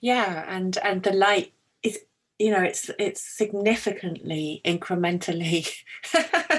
yeah 0.00 0.44
and 0.48 0.78
and 0.78 1.02
the 1.02 1.12
light 1.12 1.52
is 1.82 2.00
you 2.38 2.50
know 2.50 2.62
it's 2.62 2.90
it's 2.98 3.20
significantly 3.20 4.60
incrementally 4.64 5.68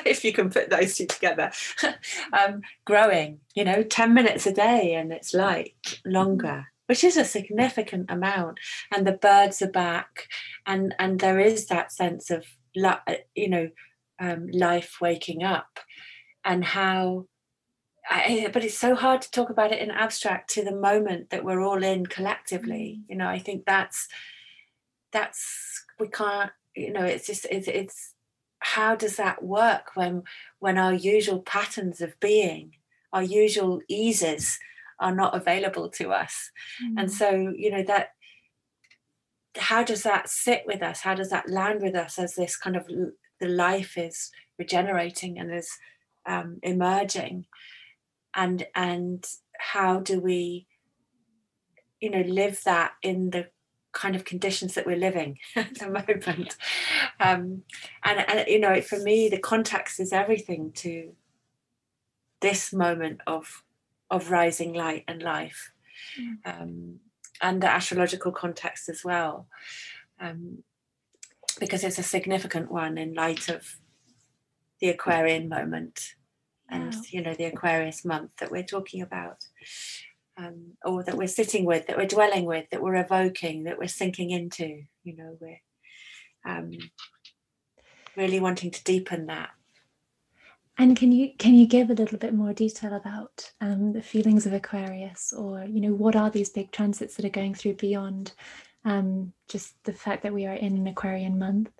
if 0.06 0.24
you 0.24 0.34
can 0.34 0.50
put 0.50 0.70
those 0.70 0.96
two 0.96 1.06
together 1.06 1.52
um, 2.34 2.62
growing 2.86 3.40
you 3.56 3.64
know 3.64 3.84
10 3.84 4.14
minutes 4.14 4.46
a 4.46 4.54
day 4.54 4.96
and 4.96 5.12
it's 5.12 5.34
light 5.34 6.00
longer 6.06 6.68
which 6.88 7.04
is 7.04 7.18
a 7.18 7.26
significant 7.26 8.10
amount 8.10 8.60
and 8.92 9.06
the 9.06 9.12
birds 9.12 9.62
are 9.62 9.72
back 9.72 10.28
and 10.66 10.96
and 11.00 11.20
there 11.20 11.40
is 11.40 11.68
that 11.68 11.92
sense 11.92 12.30
of 12.30 12.46
you 13.36 13.50
know 13.50 13.70
um, 14.20 14.48
life 14.52 14.98
waking 15.00 15.44
up 15.44 15.80
and 16.44 16.64
how 16.64 17.26
I, 18.10 18.50
but 18.54 18.64
it's 18.64 18.78
so 18.78 18.96
hard 18.96 19.22
to 19.22 19.32
talk 19.32 19.50
about 19.50 19.72
it 19.72 19.82
in 19.82 19.92
abstract 19.92 20.50
to 20.52 20.64
the 20.64 20.76
moment 20.76 21.30
that 21.30 21.44
we're 21.44 21.62
all 21.62 21.84
in 21.84 22.06
collectively 22.06 23.00
mm. 23.00 23.10
you 23.10 23.16
know 23.16 23.28
i 23.28 23.40
think 23.40 23.66
that's 23.66 24.08
that's 25.12 25.84
we 26.00 26.08
can't 26.08 26.52
you 26.76 26.92
know 26.92 27.04
it's 27.04 27.28
just 27.28 27.46
it's, 27.52 27.68
it's 27.68 28.14
how 28.60 28.96
does 28.96 29.18
that 29.18 29.44
work 29.44 29.92
when 29.96 30.24
when 30.60 30.78
our 30.78 30.94
usual 30.94 31.40
patterns 31.42 32.02
of 32.02 32.20
being 32.20 32.72
our 33.14 33.24
usual 33.24 33.82
eases 33.88 34.60
are 35.00 35.14
not 35.14 35.36
available 35.36 35.90
to 35.90 36.12
us 36.12 36.52
mm. 36.84 36.94
and 36.98 37.12
so 37.12 37.54
you 37.56 37.70
know 37.70 37.84
that 37.84 38.12
how 39.58 39.84
does 39.84 40.04
that 40.04 40.30
sit 40.30 40.64
with 40.66 40.82
us? 40.82 41.02
How 41.02 41.14
does 41.14 41.30
that 41.30 41.50
land 41.50 41.82
with 41.82 41.96
us 41.96 42.20
as 42.20 42.36
this 42.36 42.56
kind 42.56 42.76
of 42.76 42.88
the 43.40 43.48
life 43.48 43.98
is 43.98 44.32
regenerating 44.58 45.40
and 45.40 45.54
is 45.54 45.72
um, 46.26 46.60
emerging, 46.64 47.46
and 48.36 48.66
and 48.76 49.26
how 49.60 50.00
do 50.00 50.20
we, 50.20 50.68
you 52.00 52.10
know, 52.10 52.22
live 52.22 52.62
that 52.66 52.94
in 53.02 53.32
the 53.32 53.48
kind 53.92 54.16
of 54.16 54.26
conditions 54.26 54.76
that 54.76 54.86
we're 54.86 54.96
living 54.96 55.40
at 55.56 55.76
the 55.80 55.90
moment? 55.90 56.56
Um, 57.20 57.64
and 58.04 58.30
and 58.30 58.48
you 58.48 58.60
know, 58.60 58.82
for 58.82 59.00
me, 59.00 59.30
the 59.30 59.40
context 59.40 60.00
is 60.00 60.14
everything 60.14 60.72
to 60.78 61.16
this 62.42 62.72
moment 62.72 63.22
of 63.28 63.64
of 64.10 64.32
rising 64.32 64.74
light 64.74 65.04
and 65.08 65.22
life. 65.22 65.72
Mm. 66.20 66.38
Um, 66.46 67.00
and 67.42 67.62
the 67.62 67.70
astrological 67.70 68.32
context 68.32 68.90
as 68.90 69.04
well, 69.04 69.48
um, 70.20 70.64
because 71.60 71.84
it's 71.84 72.00
a 72.00 72.04
significant 72.04 72.72
one 72.72 72.98
in 72.98 73.14
light 73.14 73.50
of 73.50 73.78
the 74.80 74.90
Aquarian 74.90 75.50
moment 75.50 76.16
and 76.70 76.94
you 77.10 77.22
know 77.22 77.34
the 77.34 77.46
Aquarius 77.46 78.06
month 78.06 78.32
that 78.40 78.52
we're 78.52 78.64
talking 78.64 79.02
about. 79.02 79.46
Um, 80.40 80.74
or 80.86 81.02
that 81.04 81.18
we're 81.18 81.28
sitting 81.28 81.66
with, 81.66 81.88
that 81.88 81.98
we're 81.98 82.06
dwelling 82.06 82.46
with, 82.46 82.70
that 82.70 82.80
we're 82.80 82.94
evoking, 82.94 83.64
that 83.64 83.80
we're 83.80 83.88
sinking 83.88 84.30
into. 84.30 84.84
You 85.04 85.16
know, 85.16 85.36
we're 85.42 85.62
um, 86.46 86.74
really 88.16 88.40
wanting 88.40 88.70
to 88.70 88.84
deepen 88.84 89.26
that 89.26 89.50
and 90.78 90.96
can 90.96 91.12
you 91.12 91.32
can 91.38 91.56
you 91.56 91.66
give 91.66 91.90
a 91.90 91.96
little 91.96 92.18
bit 92.18 92.34
more 92.34 92.54
detail 92.54 92.94
about 92.94 93.52
um, 93.62 93.94
the 93.94 94.02
feelings 94.02 94.46
of 94.46 94.54
Aquarius, 94.54 95.34
or 95.34 95.64
you 95.64 95.82
know 95.82 95.94
what 95.94 96.16
are 96.16 96.30
these 96.30 96.50
big 96.50 96.72
transits 96.72 97.16
that 97.16 97.26
are 97.26 97.30
going 97.30 97.56
through 97.56 97.74
beyond 97.74 98.34
um, 98.86 99.34
just 99.48 99.84
the 99.86 99.94
fact 99.94 100.24
that 100.24 100.34
we 100.34 100.46
are 100.46 100.54
in 100.54 100.78
an 100.78 100.88
Aquarian 100.88 101.40
month? 101.40 101.72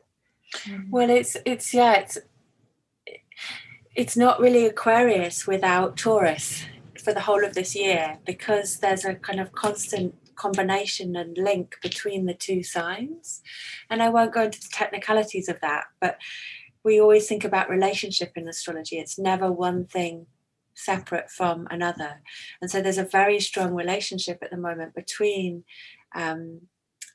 Um, 0.68 0.88
well, 0.90 1.10
it's 1.10 1.38
it's 1.46 1.74
yeah, 1.74 1.94
it's 1.94 2.18
it's 3.98 4.16
not 4.16 4.40
really 4.40 4.68
Aquarius 4.68 5.48
without 5.48 5.98
Taurus 5.98 6.64
for 7.04 7.14
the 7.14 7.22
whole 7.22 7.44
of 7.44 7.56
this 7.56 7.76
year 7.76 8.20
because 8.28 8.78
there's 8.78 9.04
a 9.04 9.16
kind 9.16 9.40
of 9.40 9.54
constant 9.54 10.14
combination 10.36 11.16
and 11.16 11.36
link 11.36 11.78
between 11.82 12.28
the 12.28 12.36
two 12.36 12.62
signs, 12.62 13.42
and 13.90 14.04
I 14.04 14.10
won't 14.10 14.34
go 14.34 14.44
into 14.44 14.60
the 14.60 14.70
technicalities 14.72 15.50
of 15.50 15.60
that, 15.62 15.86
but 16.00 16.20
we 16.84 17.02
always 17.02 17.28
think 17.28 17.44
about 17.44 17.72
relationship 17.72 18.34
in 18.36 18.48
astrology. 18.48 19.00
It's 19.00 19.18
never 19.18 19.52
one 19.52 19.86
thing 19.86 20.28
separate 20.76 21.32
from 21.32 21.68
another. 21.72 22.22
And 22.62 22.70
so 22.70 22.84
there's 22.84 23.00
a 23.00 23.04
very 23.04 23.40
strong 23.40 23.74
relationship 23.74 24.38
at 24.44 24.52
the 24.52 24.58
moment 24.58 24.94
between 24.94 25.64
um, 26.14 26.62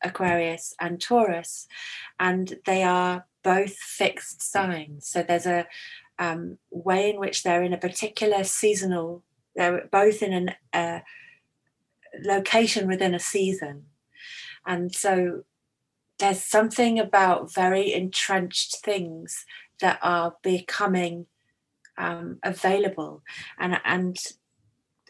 Aquarius 0.02 0.74
and 0.80 1.00
Taurus, 1.00 1.68
and 2.18 2.58
they 2.66 2.82
are 2.82 3.26
both 3.44 3.74
fixed 3.74 4.42
signs. 4.42 5.06
So 5.06 5.22
there's 5.22 5.46
a 5.46 5.66
um, 6.22 6.58
way 6.70 7.10
in 7.10 7.18
which 7.18 7.42
they're 7.42 7.64
in 7.64 7.72
a 7.72 7.78
particular 7.78 8.44
seasonal, 8.44 9.24
they're 9.56 9.88
both 9.90 10.22
in 10.22 10.54
a 10.72 10.78
uh, 10.78 11.00
location 12.24 12.86
within 12.86 13.12
a 13.12 13.18
season. 13.18 13.86
And 14.64 14.94
so 14.94 15.42
there's 16.20 16.44
something 16.44 17.00
about 17.00 17.52
very 17.52 17.92
entrenched 17.92 18.76
things 18.84 19.44
that 19.80 19.98
are 20.00 20.36
becoming 20.42 21.26
um, 21.98 22.38
available 22.42 23.22
and 23.58 23.78
and 23.84 24.16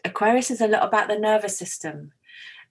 aquarius 0.03 0.51
is 0.51 0.59
a 0.59 0.67
lot 0.67 0.83
about 0.83 1.07
the 1.07 1.17
nervous 1.17 1.57
system 1.57 2.11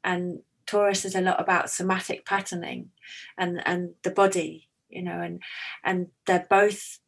and 0.04 0.40
taurus 0.66 1.06
is 1.06 1.14
a 1.14 1.20
lot 1.22 1.40
about 1.40 1.70
somatic 1.70 2.26
patterning 2.26 2.90
and 3.38 3.66
and 3.66 3.94
the 4.02 4.10
body 4.10 4.68
you 4.90 5.02
know 5.02 5.18
and 5.18 5.42
and 5.82 6.08
they're 6.26 6.46
both 6.50 6.98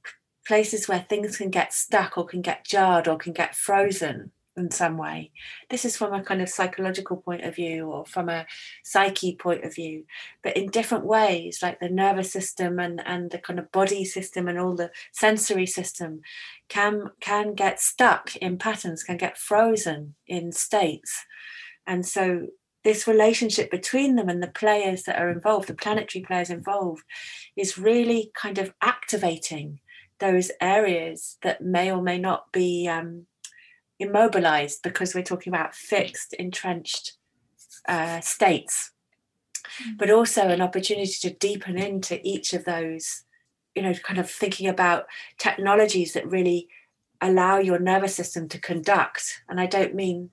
places 0.47 0.89
where 0.89 1.07
things 1.09 1.37
can 1.37 1.51
get 1.51 1.73
stuck 1.73 2.17
or 2.19 2.27
can 2.27 2.43
get 2.43 2.65
jarred 2.65 3.09
or 3.09 3.17
can 3.17 3.33
get 3.33 3.55
frozen 3.55 4.33
in 4.57 4.71
some 4.71 4.97
way. 4.97 5.31
This 5.69 5.85
is 5.85 5.97
from 5.97 6.13
a 6.13 6.23
kind 6.23 6.41
of 6.41 6.49
psychological 6.49 7.17
point 7.17 7.43
of 7.43 7.57
view 7.57 7.87
or 7.87 8.07
from 8.07 8.29
a 8.29 8.47
psyche 8.85 9.37
point 9.37 9.65
of 9.65 9.75
view, 9.75 10.05
but 10.43 10.57
in 10.57 10.71
different 10.71 11.05
ways, 11.05 11.59
like 11.63 11.81
the 11.81 11.89
nervous 11.89 12.33
system 12.33 12.79
and, 12.79 13.03
and 13.05 13.31
the 13.31 13.39
kind 13.39 13.59
of 13.59 13.73
body 13.73 14.05
system 14.05 14.49
and 14.49 14.59
all 14.59 14.77
the 14.77 14.91
sensory 15.13 15.67
system 15.67 16.21
can 16.69 17.11
can 17.21 17.55
get 17.55 17.81
stuck 17.81 18.37
in 18.37 18.59
patterns, 18.59 19.03
can 19.03 19.17
get 19.17 19.39
frozen 19.39 20.15
in 20.27 20.53
states. 20.53 21.25
And 21.87 22.07
so 22.07 22.47
this 22.85 23.09
relationship 23.09 23.71
between 23.71 24.15
them 24.15 24.29
and 24.29 24.43
the 24.43 24.49
players 24.49 25.05
that 25.05 25.19
are 25.19 25.31
involved, 25.31 25.69
the 25.69 25.75
planetary 25.75 26.23
players 26.23 26.51
involved, 26.51 27.03
is 27.57 27.79
really 27.79 28.31
kind 28.35 28.59
of 28.59 28.75
activating 28.83 29.81
those 30.21 30.51
areas 30.61 31.37
that 31.43 31.63
may 31.63 31.91
or 31.91 32.03
may 32.03 32.19
not 32.19 32.53
be 32.53 32.89
um, 32.89 33.27
immobilized 33.99 34.83
because 34.83 35.15
we're 35.15 35.23
talking 35.23 35.53
about 35.53 35.75
fixed, 35.75 36.35
entrenched 36.35 37.17
uh, 37.89 38.21
states, 38.21 38.93
mm. 39.83 39.99
but 39.99 40.11
also 40.11 40.49
an 40.49 40.61
opportunity 40.61 41.15
to 41.21 41.35
deepen 41.35 41.79
into 41.79 42.21
each 42.23 42.53
of 42.53 42.65
those, 42.65 43.25
you 43.75 43.83
know, 43.83 43.95
kind 43.95 44.19
of 44.19 44.31
thinking 44.31 44.69
about 44.69 45.05
technologies 45.39 46.13
that 46.13 46.31
really 46.31 46.69
allow 47.21 47.59
your 47.59 47.79
nervous 47.79 48.15
system 48.15 48.49
to 48.49 48.59
conduct. 48.59 49.43
And 49.49 49.61
I 49.61 49.67
don't 49.67 49.95
mean 49.95 50.31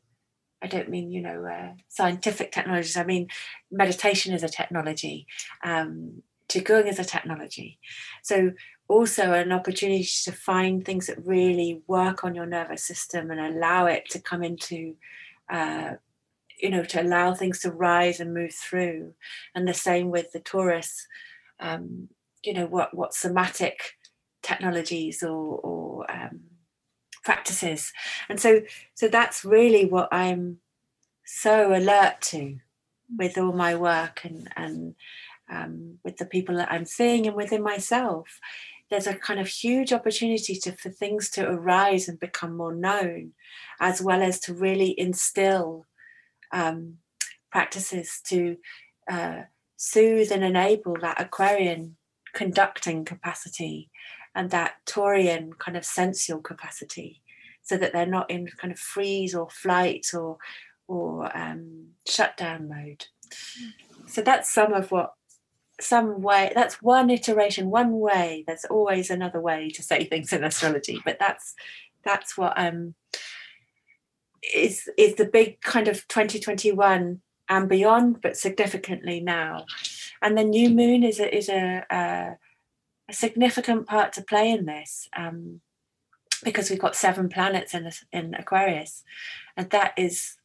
I 0.62 0.68
don't 0.68 0.90
mean, 0.90 1.12
you 1.12 1.22
know, 1.22 1.46
uh, 1.46 1.74
scientific 1.90 2.52
technologies. 2.52 2.96
I 2.96 3.04
mean, 3.04 3.30
meditation 3.72 4.34
is 4.34 4.44
a 4.44 4.50
technology. 4.50 5.26
Um, 5.64 6.22
Qigong 6.50 6.88
is 6.88 7.00
a 7.00 7.04
technology. 7.04 7.80
So 8.22 8.52
also 8.92 9.34
an 9.34 9.52
opportunity 9.52 10.08
to 10.24 10.32
find 10.32 10.86
things 10.86 11.08
that 11.08 11.26
really 11.26 11.82
work 11.88 12.24
on 12.24 12.36
your 12.36 12.46
nervous 12.46 12.84
system 12.84 13.32
and 13.32 13.40
allow 13.40 13.86
it 13.86 14.10
to 14.10 14.20
come 14.20 14.44
into 14.44 14.96
uh, 15.50 15.94
you 16.60 16.70
know 16.70 16.84
to 16.84 17.02
allow 17.02 17.34
things 17.34 17.60
to 17.60 17.72
rise 17.72 18.20
and 18.20 18.34
move 18.34 18.54
through. 18.54 19.14
And 19.56 19.68
the 19.68 19.74
same 19.74 20.12
with 20.12 20.32
the 20.32 20.40
Taurus 20.40 21.08
um, 21.60 22.10
you 22.44 22.54
know 22.54 22.66
what 22.66 22.94
what 22.94 23.14
somatic 23.14 23.98
technologies 24.44 25.24
or, 25.24 25.60
or 25.60 26.12
um, 26.12 26.42
practices. 27.24 27.94
And 28.30 28.40
so 28.40 28.62
so 28.96 29.08
that's 29.08 29.46
really 29.46 29.86
what 29.86 30.10
i'm 30.12 30.58
so 31.26 31.74
alert 31.76 32.22
to 32.22 32.58
with 33.18 33.38
all 33.38 33.54
my 33.54 33.76
work 33.76 34.22
and 34.24 34.50
and 34.56 34.96
um, 35.50 35.98
with 36.04 36.18
the 36.18 36.26
people 36.26 36.56
that 36.56 36.72
i'm 36.72 36.86
seeing 36.86 37.28
and 37.28 37.36
within 37.36 37.62
myself 37.62 38.40
there's 38.92 39.08
a 39.08 39.16
kind 39.16 39.40
of 39.40 39.48
huge 39.48 39.92
opportunity 39.92 40.56
to 40.56 40.74
for 40.74 40.90
things 40.90 41.30
to 41.32 41.50
arise 41.50 42.08
and 42.08 42.20
become 42.20 42.56
more 42.56 42.76
known 42.76 43.32
as 43.80 44.02
well 44.02 44.22
as 44.22 44.40
to 44.42 44.54
really 44.54 44.94
instill 45.00 45.88
um, 46.52 46.98
practices 47.52 48.20
to 48.28 48.58
uh, 49.10 49.42
soothe 49.78 50.32
and 50.32 50.44
enable 50.44 50.96
that 51.02 51.20
aquarian 51.20 51.96
conducting 52.34 53.04
capacity 53.04 53.90
and 54.36 54.52
that 54.52 54.74
taurian 54.86 55.58
kind 55.58 55.76
of 55.76 55.84
sensual 55.84 56.40
capacity 56.40 57.22
so 57.64 57.78
that 57.78 57.94
they're 57.94 58.06
not 58.06 58.30
in 58.30 58.48
kind 58.58 58.72
of 58.72 58.80
freeze 58.80 59.34
or 59.34 59.50
flight 59.50 60.06
or 60.14 60.38
or 60.88 61.36
um, 61.38 61.88
shutdown 62.06 62.68
mode. 62.68 63.06
So 64.08 64.22
that's 64.22 64.54
some 64.54 64.74
of 64.74 64.92
what 64.92 65.14
some 65.82 66.22
way 66.22 66.52
that's 66.56 66.82
one 66.82 67.10
iteration 67.10 67.70
one 67.70 68.00
way. 68.00 68.44
There's 68.48 68.66
always 68.66 69.10
another 69.10 69.42
way 69.42 69.70
to 69.72 69.84
say 69.84 70.06
things 70.06 70.34
in 70.34 70.44
astrology 70.44 71.00
but 71.04 71.18
that's 71.20 71.56
that's 72.04 72.38
what 72.38 72.54
um 72.58 72.96
is 74.54 74.90
is 74.98 75.16
the 75.16 75.26
big 75.26 75.62
kind 75.62 75.88
of 75.88 76.08
2021 76.08 77.22
and 77.50 77.70
beyond 77.70 78.22
but 78.22 78.38
significantly 78.38 79.20
now. 79.20 79.66
And 80.22 80.38
the 80.38 80.44
new 80.44 80.70
moon 80.70 81.04
is 81.04 81.20
a 81.20 81.36
is 81.36 81.50
a, 81.50 81.86
a, 81.90 82.38
a 83.10 83.14
significant 83.14 83.88
part 83.88 84.14
to 84.14 84.24
play 84.24 84.50
in 84.52 84.66
this 84.66 85.10
um 85.16 85.62
because 86.44 86.70
we've 86.70 86.80
got 86.80 86.96
seven 86.96 87.30
planets 87.30 87.74
in 87.74 87.90
in 88.12 88.34
aquarius. 88.36 89.04
And 89.58 89.70
that 89.72 89.94
is 89.98 90.38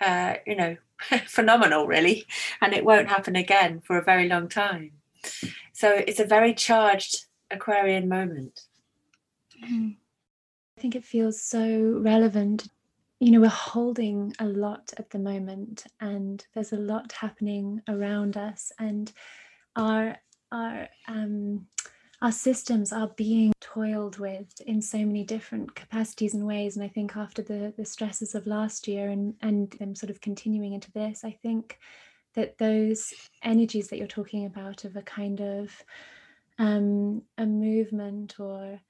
uh 0.00 0.34
you 0.46 0.56
know 0.56 0.76
phenomenal, 1.26 1.86
really, 1.86 2.26
and 2.60 2.72
it 2.74 2.84
won't 2.84 3.08
happen 3.08 3.36
again 3.36 3.80
for 3.80 3.98
a 3.98 4.04
very 4.04 4.28
long 4.28 4.48
time. 4.48 4.92
So 5.72 5.92
it's 5.92 6.20
a 6.20 6.24
very 6.24 6.54
charged 6.54 7.26
Aquarian 7.50 8.08
moment. 8.08 8.62
Mm-hmm. 9.62 9.90
I 10.76 10.80
think 10.80 10.94
it 10.94 11.04
feels 11.04 11.42
so 11.42 11.98
relevant. 12.02 12.68
You 13.18 13.30
know, 13.30 13.40
we're 13.40 13.48
holding 13.48 14.34
a 14.38 14.46
lot 14.46 14.92
at 14.98 15.10
the 15.10 15.18
moment, 15.18 15.84
and 16.00 16.44
there's 16.54 16.72
a 16.72 16.76
lot 16.76 17.12
happening 17.12 17.82
around 17.88 18.36
us, 18.36 18.72
and 18.78 19.10
our 19.74 20.16
our 20.52 20.88
um, 21.08 21.66
our 22.22 22.32
systems 22.32 22.92
are 22.92 23.10
being 23.16 23.52
toiled 23.60 24.18
with 24.18 24.60
in 24.66 24.80
so 24.80 24.98
many 24.98 25.22
different 25.22 25.74
capacities 25.74 26.34
and 26.34 26.46
ways. 26.46 26.76
And 26.76 26.84
I 26.84 26.88
think 26.88 27.16
after 27.16 27.42
the 27.42 27.74
the 27.76 27.84
stresses 27.84 28.34
of 28.34 28.46
last 28.46 28.88
year 28.88 29.08
and 29.08 29.34
and 29.42 29.70
them 29.72 29.94
sort 29.94 30.10
of 30.10 30.20
continuing 30.20 30.72
into 30.72 30.90
this, 30.92 31.24
I 31.24 31.32
think 31.42 31.78
that 32.34 32.58
those 32.58 33.12
energies 33.42 33.88
that 33.88 33.98
you're 33.98 34.06
talking 34.06 34.46
about 34.46 34.84
of 34.84 34.96
a 34.96 35.02
kind 35.02 35.40
of 35.40 35.84
um, 36.58 37.22
a 37.38 37.46
movement 37.46 38.38
or 38.38 38.80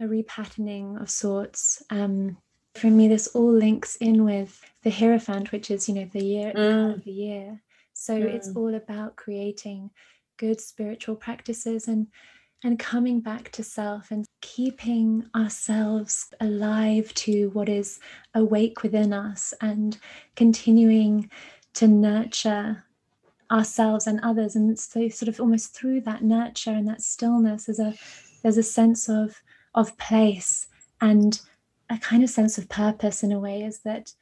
a 0.00 0.04
repatterning 0.04 1.00
of 1.00 1.10
sorts. 1.10 1.82
Um, 1.90 2.36
for 2.74 2.88
me, 2.88 3.08
this 3.08 3.28
all 3.28 3.52
links 3.52 3.96
in 3.96 4.24
with 4.24 4.60
the 4.82 4.90
Hierophant, 4.90 5.52
which 5.52 5.70
is, 5.70 5.88
you 5.88 5.94
know, 5.94 6.08
the 6.12 6.24
year 6.24 6.52
mm. 6.52 6.94
of 6.94 7.04
the 7.04 7.12
year. 7.12 7.62
So 7.92 8.18
mm. 8.18 8.24
it's 8.24 8.50
all 8.54 8.74
about 8.74 9.16
creating 9.16 9.90
good 10.36 10.60
spiritual 10.60 11.14
practices 11.14 11.86
and 11.86 12.08
and 12.64 12.78
coming 12.78 13.20
back 13.20 13.52
to 13.52 13.62
self 13.62 14.10
and 14.10 14.26
keeping 14.40 15.26
ourselves 15.36 16.32
alive 16.40 17.12
to 17.12 17.50
what 17.50 17.68
is 17.68 18.00
awake 18.34 18.82
within 18.82 19.12
us 19.12 19.52
and 19.60 19.98
continuing 20.34 21.30
to 21.74 21.86
nurture 21.86 22.82
ourselves 23.50 24.06
and 24.06 24.18
others. 24.22 24.56
And 24.56 24.78
so 24.78 25.08
sort 25.10 25.28
of 25.28 25.38
almost 25.40 25.76
through 25.76 26.00
that 26.02 26.24
nurture 26.24 26.70
and 26.70 26.88
that 26.88 27.02
stillness 27.02 27.66
there's 27.66 27.78
a 27.78 27.94
there's 28.42 28.56
a 28.56 28.62
sense 28.62 29.10
of 29.10 29.42
of 29.74 29.96
place 29.98 30.66
and 31.02 31.40
a 31.90 31.98
kind 31.98 32.24
of 32.24 32.30
sense 32.30 32.56
of 32.56 32.70
purpose 32.70 33.22
in 33.22 33.30
a 33.30 33.38
way 33.38 33.62
is 33.62 33.80
that 33.80 34.14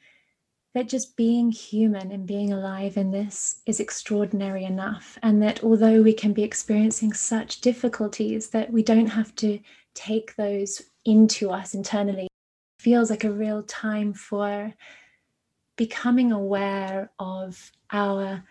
that 0.73 0.89
just 0.89 1.15
being 1.15 1.51
human 1.51 2.11
and 2.11 2.25
being 2.25 2.51
alive 2.51 2.97
in 2.97 3.11
this 3.11 3.61
is 3.65 3.79
extraordinary 3.79 4.63
enough 4.63 5.19
and 5.21 5.41
that 5.41 5.63
although 5.63 6.01
we 6.01 6.13
can 6.13 6.33
be 6.33 6.43
experiencing 6.43 7.13
such 7.13 7.61
difficulties 7.61 8.49
that 8.49 8.71
we 8.71 8.81
don't 8.81 9.07
have 9.07 9.35
to 9.35 9.59
take 9.93 10.35
those 10.35 10.81
into 11.05 11.51
us 11.51 11.73
internally. 11.73 12.23
It 12.23 12.81
feels 12.81 13.09
like 13.09 13.23
a 13.23 13.31
real 13.31 13.63
time 13.63 14.13
for 14.13 14.73
becoming 15.75 16.31
aware 16.31 17.11
of 17.19 17.71
our 17.91 18.43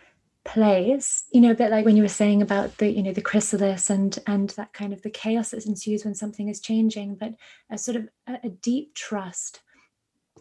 place. 0.44 1.24
You 1.32 1.40
know 1.40 1.52
a 1.52 1.56
bit 1.56 1.70
like 1.70 1.84
when 1.84 1.96
you 1.96 2.02
were 2.02 2.08
saying 2.08 2.42
about 2.42 2.78
the 2.78 2.90
you 2.90 3.02
know 3.02 3.12
the 3.12 3.20
chrysalis 3.22 3.90
and 3.90 4.18
and 4.26 4.50
that 4.50 4.72
kind 4.72 4.92
of 4.92 5.02
the 5.02 5.10
chaos 5.10 5.50
that 5.50 5.66
ensues 5.66 6.04
when 6.04 6.14
something 6.14 6.48
is 6.48 6.60
changing 6.60 7.14
but 7.14 7.34
a 7.70 7.78
sort 7.78 7.96
of 7.96 8.08
a, 8.26 8.38
a 8.44 8.48
deep 8.48 8.94
trust 8.94 9.62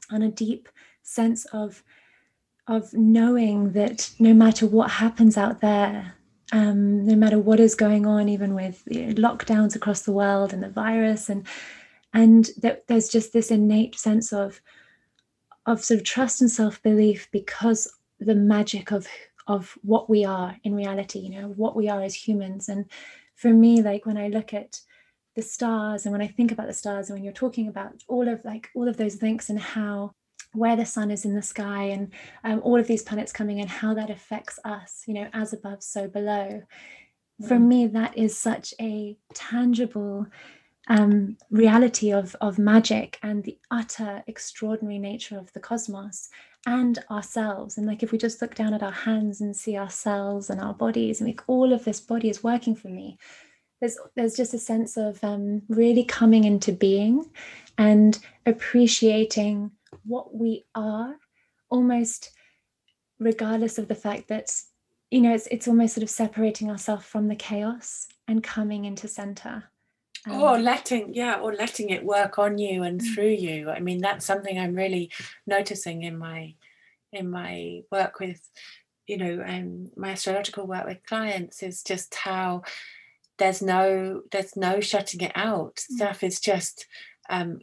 and 0.09 0.23
a 0.23 0.29
deep 0.29 0.69
sense 1.03 1.45
of 1.45 1.83
of 2.67 2.93
knowing 2.93 3.73
that 3.73 4.11
no 4.19 4.33
matter 4.33 4.65
what 4.65 4.91
happens 4.91 5.37
out 5.37 5.61
there 5.61 6.13
um, 6.53 7.05
no 7.05 7.15
matter 7.15 7.39
what 7.39 7.59
is 7.59 7.75
going 7.75 8.05
on 8.05 8.27
even 8.27 8.53
with 8.53 8.83
you 8.87 9.07
know, 9.07 9.13
lockdowns 9.13 9.75
across 9.75 10.01
the 10.01 10.11
world 10.11 10.53
and 10.53 10.61
the 10.61 10.69
virus 10.69 11.29
and 11.29 11.47
and 12.13 12.49
that 12.61 12.87
there's 12.87 13.07
just 13.07 13.31
this 13.31 13.51
innate 13.51 13.97
sense 13.97 14.33
of 14.33 14.61
of 15.65 15.83
sort 15.83 15.99
of 15.99 16.05
trust 16.05 16.41
and 16.41 16.51
self-belief 16.51 17.29
because 17.31 17.93
the 18.19 18.35
magic 18.35 18.91
of 18.91 19.07
of 19.47 19.77
what 19.81 20.09
we 20.09 20.25
are 20.25 20.57
in 20.63 20.75
reality 20.75 21.19
you 21.19 21.29
know 21.29 21.47
what 21.49 21.75
we 21.75 21.89
are 21.89 22.01
as 22.01 22.15
humans. 22.15 22.69
And 22.69 22.85
for 23.35 23.49
me 23.49 23.81
like 23.81 24.05
when 24.05 24.17
i 24.17 24.27
look 24.27 24.53
at 24.53 24.79
the 25.35 25.41
stars 25.41 26.05
and 26.05 26.11
when 26.11 26.21
i 26.21 26.27
think 26.27 26.51
about 26.51 26.67
the 26.67 26.73
stars 26.73 27.09
and 27.09 27.17
when 27.17 27.23
you're 27.23 27.33
talking 27.33 27.67
about 27.67 28.03
all 28.07 28.27
of 28.27 28.43
like 28.45 28.69
all 28.75 28.87
of 28.87 28.97
those 28.97 29.21
links 29.21 29.49
and 29.49 29.59
how 29.59 30.13
where 30.53 30.75
the 30.75 30.85
sun 30.85 31.11
is 31.11 31.25
in 31.25 31.35
the 31.35 31.41
sky 31.41 31.83
and 31.83 32.11
um, 32.43 32.59
all 32.63 32.79
of 32.79 32.87
these 32.87 33.03
planets 33.03 33.31
coming 33.31 33.59
in, 33.59 33.67
how 33.67 33.93
that 33.93 34.09
affects 34.09 34.59
us, 34.65 35.03
you 35.07 35.13
know, 35.13 35.27
as 35.33 35.53
above, 35.53 35.81
so 35.81 36.07
below. 36.07 36.61
Mm. 37.41 37.47
For 37.47 37.59
me, 37.59 37.87
that 37.87 38.17
is 38.17 38.37
such 38.37 38.73
a 38.79 39.17
tangible 39.33 40.27
um, 40.87 41.37
reality 41.49 42.11
of, 42.11 42.35
of 42.41 42.59
magic 42.59 43.19
and 43.23 43.43
the 43.43 43.57
utter 43.69 44.23
extraordinary 44.27 44.99
nature 44.99 45.37
of 45.37 45.53
the 45.53 45.59
cosmos 45.59 46.29
and 46.65 47.03
ourselves. 47.09 47.77
And 47.77 47.87
like 47.87 48.03
if 48.03 48.11
we 48.11 48.17
just 48.17 48.41
look 48.41 48.55
down 48.55 48.73
at 48.73 48.83
our 48.83 48.91
hands 48.91 49.41
and 49.41 49.55
see 49.55 49.77
ourselves 49.77 50.49
and 50.49 50.59
our 50.59 50.73
bodies, 50.73 51.21
and 51.21 51.29
like 51.29 51.43
all 51.47 51.71
of 51.71 51.85
this 51.85 51.99
body 52.01 52.29
is 52.29 52.43
working 52.43 52.75
for 52.75 52.89
me. 52.89 53.17
There's, 53.79 53.97
there's 54.15 54.35
just 54.35 54.53
a 54.53 54.59
sense 54.59 54.95
of 54.95 55.23
um, 55.23 55.63
really 55.67 56.03
coming 56.03 56.43
into 56.43 56.71
being 56.71 57.25
and 57.79 58.19
appreciating 58.45 59.71
what 60.05 60.33
we 60.33 60.65
are 60.75 61.15
almost 61.69 62.31
regardless 63.19 63.77
of 63.77 63.87
the 63.87 63.95
fact 63.95 64.27
that 64.27 64.51
you 65.09 65.21
know 65.21 65.33
it's 65.33 65.47
it's 65.47 65.67
almost 65.67 65.95
sort 65.95 66.03
of 66.03 66.09
separating 66.09 66.69
ourselves 66.69 67.05
from 67.05 67.27
the 67.27 67.35
chaos 67.35 68.07
and 68.27 68.43
coming 68.43 68.85
into 68.85 69.07
center 69.07 69.63
um, 70.27 70.41
or 70.41 70.57
letting 70.57 71.13
yeah 71.13 71.35
or 71.39 71.53
letting 71.53 71.89
it 71.89 72.03
work 72.03 72.39
on 72.39 72.57
you 72.57 72.83
and 72.83 73.01
mm. 73.01 73.13
through 73.13 73.29
you 73.29 73.69
i 73.69 73.79
mean 73.79 73.99
that's 74.01 74.25
something 74.25 74.57
i'm 74.57 74.75
really 74.75 75.11
noticing 75.45 76.03
in 76.03 76.17
my 76.17 76.53
in 77.13 77.29
my 77.29 77.81
work 77.91 78.19
with 78.19 78.41
you 79.07 79.17
know 79.17 79.43
um, 79.45 79.89
my 79.95 80.11
astrological 80.11 80.65
work 80.65 80.85
with 80.85 81.05
clients 81.05 81.61
is 81.61 81.83
just 81.83 82.15
how 82.15 82.61
there's 83.37 83.61
no 83.61 84.21
there's 84.31 84.55
no 84.55 84.79
shutting 84.79 85.21
it 85.21 85.31
out 85.35 85.75
mm. 85.75 85.95
stuff 85.95 86.23
is 86.23 86.39
just 86.39 86.87
um, 87.29 87.59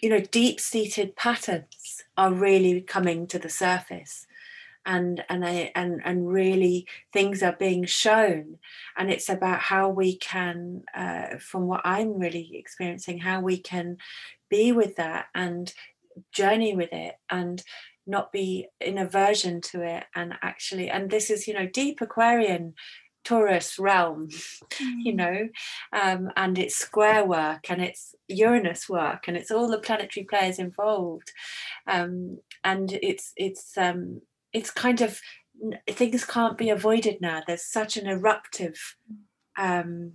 you 0.00 0.08
know 0.08 0.20
deep 0.20 0.60
seated 0.60 1.16
patterns 1.16 2.04
are 2.16 2.32
really 2.32 2.80
coming 2.80 3.26
to 3.28 3.38
the 3.38 3.48
surface. 3.48 4.26
And 4.86 5.22
and 5.28 5.44
I, 5.44 5.70
and 5.74 6.00
and 6.04 6.32
really 6.32 6.86
things 7.12 7.42
are 7.42 7.56
being 7.58 7.84
shown. 7.84 8.58
And 8.96 9.10
it's 9.10 9.28
about 9.28 9.60
how 9.60 9.90
we 9.90 10.16
can 10.16 10.84
uh, 10.94 11.38
from 11.38 11.66
what 11.66 11.82
i'm 11.84 12.18
really 12.18 12.50
experiencing 12.54 13.18
how 13.18 13.40
we 13.40 13.58
can 13.58 13.98
be 14.48 14.72
with 14.72 14.96
that 14.96 15.26
and 15.34 15.72
journey 16.32 16.74
with 16.74 16.92
it 16.92 17.16
and 17.30 17.62
not 18.06 18.32
be 18.32 18.66
in 18.80 18.98
aversion 18.98 19.60
to 19.60 19.82
it 19.82 20.04
and 20.14 20.34
actually 20.42 20.88
and 20.88 21.10
this 21.10 21.30
is 21.30 21.46
you 21.46 21.54
know 21.54 21.66
deep 21.66 22.00
aquarian 22.00 22.74
taurus 23.28 23.78
realm 23.78 24.28
mm. 24.30 24.94
you 25.04 25.14
know 25.14 25.48
um, 25.92 26.30
and 26.36 26.58
it's 26.58 26.76
square 26.76 27.26
work 27.26 27.70
and 27.70 27.82
it's 27.82 28.14
uranus 28.26 28.88
work 28.88 29.28
and 29.28 29.36
it's 29.36 29.50
all 29.50 29.68
the 29.68 29.78
planetary 29.78 30.24
players 30.24 30.58
involved 30.58 31.32
um, 31.86 32.38
and 32.64 32.98
it's 33.02 33.32
it's 33.36 33.76
um, 33.76 34.22
it's 34.54 34.70
kind 34.70 35.02
of 35.02 35.20
things 35.90 36.24
can't 36.24 36.56
be 36.56 36.70
avoided 36.70 37.20
now 37.20 37.42
there's 37.46 37.70
such 37.70 37.98
an 37.98 38.06
eruptive 38.06 38.96
um, 39.58 40.12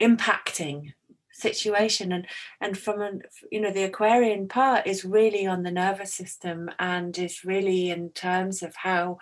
impacting 0.00 0.92
situation 1.32 2.12
and 2.12 2.26
and 2.60 2.78
from 2.78 3.00
an 3.00 3.22
you 3.50 3.60
know 3.60 3.72
the 3.72 3.82
aquarian 3.82 4.46
part 4.46 4.86
is 4.86 5.04
really 5.04 5.44
on 5.44 5.64
the 5.64 5.72
nervous 5.72 6.14
system 6.14 6.70
and 6.78 7.18
is 7.18 7.44
really 7.44 7.90
in 7.90 8.10
terms 8.10 8.62
of 8.62 8.76
how 8.76 9.18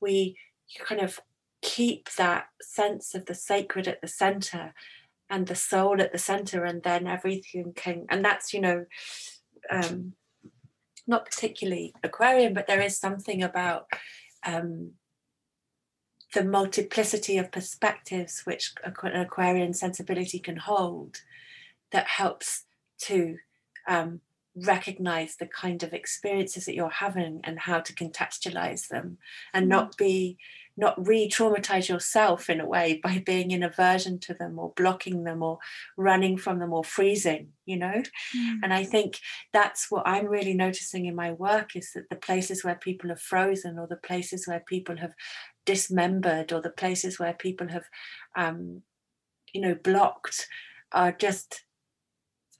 we 0.00 0.34
kind 0.84 1.00
of 1.00 1.20
keep 1.62 2.12
that 2.14 2.46
sense 2.60 3.14
of 3.14 3.26
the 3.26 3.34
sacred 3.34 3.88
at 3.88 4.00
the 4.00 4.08
center 4.08 4.74
and 5.30 5.46
the 5.46 5.54
soul 5.54 6.00
at 6.00 6.12
the 6.12 6.18
center 6.18 6.64
and 6.64 6.82
then 6.82 7.06
everything 7.06 7.72
can 7.74 8.04
and 8.10 8.24
that's 8.24 8.52
you 8.52 8.60
know 8.60 8.84
um 9.70 10.12
not 11.06 11.24
particularly 11.24 11.94
aquarian 12.02 12.52
but 12.52 12.66
there 12.66 12.80
is 12.80 12.98
something 12.98 13.42
about 13.42 13.86
um 14.44 14.90
the 16.34 16.44
multiplicity 16.44 17.38
of 17.38 17.52
perspectives 17.52 18.42
which 18.44 18.72
an 18.84 19.20
aquarian 19.20 19.72
sensibility 19.72 20.38
can 20.38 20.56
hold 20.56 21.18
that 21.92 22.06
helps 22.06 22.64
to 22.98 23.36
um, 23.86 24.20
recognize 24.54 25.36
the 25.36 25.46
kind 25.46 25.82
of 25.82 25.92
experiences 25.92 26.66
that 26.66 26.74
you're 26.74 26.90
having 26.90 27.40
and 27.44 27.58
how 27.58 27.80
to 27.80 27.94
contextualize 27.94 28.88
them 28.88 29.18
and 29.52 29.68
not 29.68 29.92
mm-hmm. 29.92 30.04
be 30.04 30.38
not 30.76 31.06
re-traumatize 31.06 31.88
yourself 31.88 32.48
in 32.48 32.60
a 32.60 32.66
way 32.66 33.00
by 33.02 33.22
being 33.24 33.50
in 33.50 33.62
aversion 33.62 34.18
to 34.18 34.34
them 34.34 34.58
or 34.58 34.72
blocking 34.76 35.24
them 35.24 35.42
or 35.42 35.58
running 35.96 36.36
from 36.36 36.58
them 36.58 36.72
or 36.72 36.82
freezing 36.82 37.48
you 37.66 37.76
know 37.76 38.02
mm. 38.36 38.58
and 38.62 38.72
i 38.72 38.82
think 38.82 39.18
that's 39.52 39.90
what 39.90 40.06
i'm 40.06 40.26
really 40.26 40.54
noticing 40.54 41.06
in 41.06 41.14
my 41.14 41.32
work 41.32 41.76
is 41.76 41.92
that 41.94 42.08
the 42.08 42.16
places 42.16 42.64
where 42.64 42.76
people 42.76 43.10
have 43.10 43.20
frozen 43.20 43.78
or 43.78 43.86
the 43.86 43.96
places 43.96 44.46
where 44.46 44.60
people 44.60 44.96
have 44.96 45.12
dismembered 45.66 46.52
or 46.52 46.60
the 46.60 46.70
places 46.70 47.18
where 47.18 47.34
people 47.34 47.68
have 47.68 47.84
um, 48.36 48.82
you 49.52 49.60
know 49.60 49.74
blocked 49.74 50.48
are 50.92 51.12
just 51.12 51.64